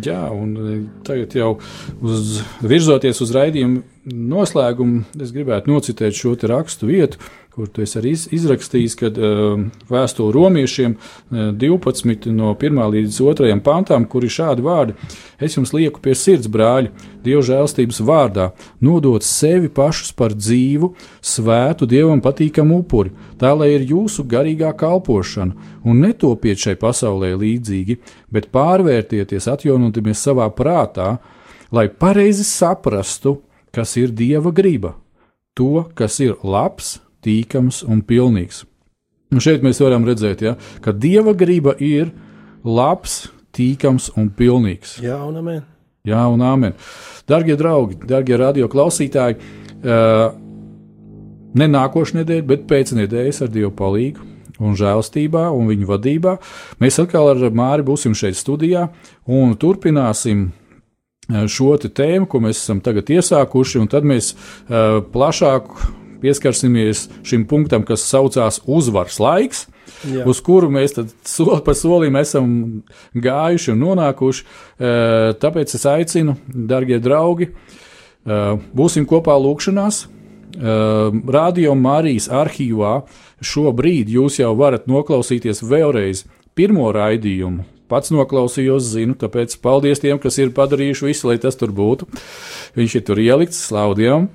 [0.04, 0.52] Jā, un
[1.06, 1.54] tagad jau
[2.04, 3.80] uz, virzoties uz raidījumu
[4.12, 7.20] noslēgumu, es gribētu nocitēt šo rakstu vietu,
[7.58, 9.58] kur tu arī izrakstījis, kad uh,
[9.90, 14.94] vēstule romiešiem uh, 12 no 1 līdz 2 pantām, kur ir šādi vārdi:
[15.42, 16.92] Es jums lieku pie sirds, brāļi,
[17.24, 23.88] Dieva žēlstības vārdā, nodot sevi pašus par dzīvu, svētu, Dievam patīkamu upuri, tā lai ir
[23.90, 27.98] jūsu garīgā kalpošana, un netopiet šai pasaulē līdzīgi,
[28.30, 31.16] bet pārvērtieties, atjaunoties savā prātā,
[31.74, 33.40] lai pareizi saprastu,
[33.78, 34.96] kas ir Dieva griba,
[35.54, 38.64] to, kas ir labs, tīkams un pilnīgs.
[39.30, 42.10] Un šeit mēs varam redzēt, ja, ka dieva griba ir
[42.64, 44.96] labs, tīkams un pilnīgs.
[45.04, 45.60] Jā, un amen.
[46.08, 46.74] Jā, un amen.
[47.28, 49.36] Darbie draugi, darbie radio klausītāji,
[49.82, 50.30] uh,
[51.58, 56.34] ne nākošais nedēļa, bet pēc nedēļas ar Dievu palīdzību un žēlstībā un viņu vadībā.
[56.82, 58.88] Mēs atkal ar Māri būsim šeit studijā
[59.28, 60.48] un turpināsim
[61.28, 65.72] šo tēmu, ko mēs esam tagad iesākuši, un tad mēs uh, plašāk
[66.22, 69.66] pieskarsimies šim punktam, kas saucās uzvaras laiks.
[70.08, 70.24] Jā.
[70.28, 72.50] Uz kuru mēs soli pa solim esam
[73.14, 74.44] gājuši un nonākuši.
[74.44, 80.06] Uh, tāpēc es aicinu, darbie draugi, uh, būsim kopā lūkšanās,
[80.58, 83.02] Radio Marijas arhīvā
[83.44, 86.24] šobrīd jūs jau varat noklausīties vēlreiz
[86.58, 87.77] pirmo raidījumu.
[87.88, 92.08] Pats noklausījos, zinu, tāpēc paldies tiem, kas ir padarījuši visu, lai tas tur būtu.
[92.78, 94.28] Viņš ir tur ielikts, slaudījām.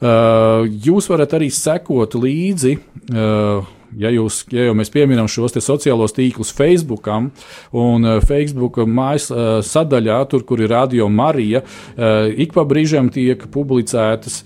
[0.00, 3.68] Ehm, jūs varat arī sekot līdzi ehm,
[3.98, 9.58] ja, jūs, ja jau mēs pieminam šos sociālos tīklus Facebook un uh, Facebook mājas uh,
[9.64, 14.42] sadaļā, tur, kur ir Radio Marija, uh, ik pa brīžam tiek publicētas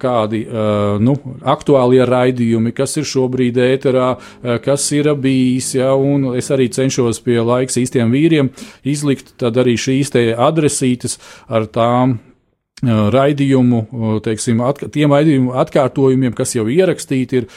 [0.00, 0.40] kādi
[1.04, 1.14] nu,
[1.46, 4.08] aktuālie raidījumi, kas ir šobrīd ēterā,
[4.64, 5.92] kas ir bijis, ja,
[6.38, 8.50] es arī cenšos pie laiks īstiem vīriem
[8.82, 11.18] izlikt arī šīs adresītes
[11.48, 12.18] ar tām
[12.82, 17.48] raidījumu, teiksim, at, tiem raidījumu atkārtojumiem, kas jau ierakstīti ir.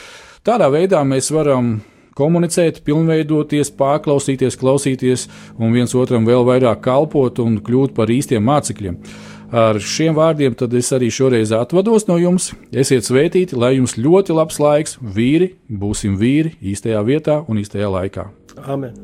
[0.48, 1.74] Tādā veidā mēs varam
[2.16, 5.26] komunicēt, pilnveidoties, pārklausīties, klausīties
[5.60, 8.96] un viens otram vēl vairāk kalpot un kļūt par īstiem mācekļiem.
[9.52, 12.54] Ar šiem vārdiem tad es arī šoreiz atvados no jums.
[12.72, 18.30] Esiet svētīti, lai jums ļoti labs laiks, vīri, būsim vīri īstajā vietā un īstajā laikā.
[18.64, 18.96] Amen!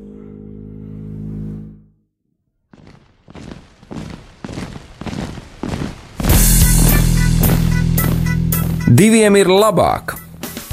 [8.88, 10.23] Diviem ir labāk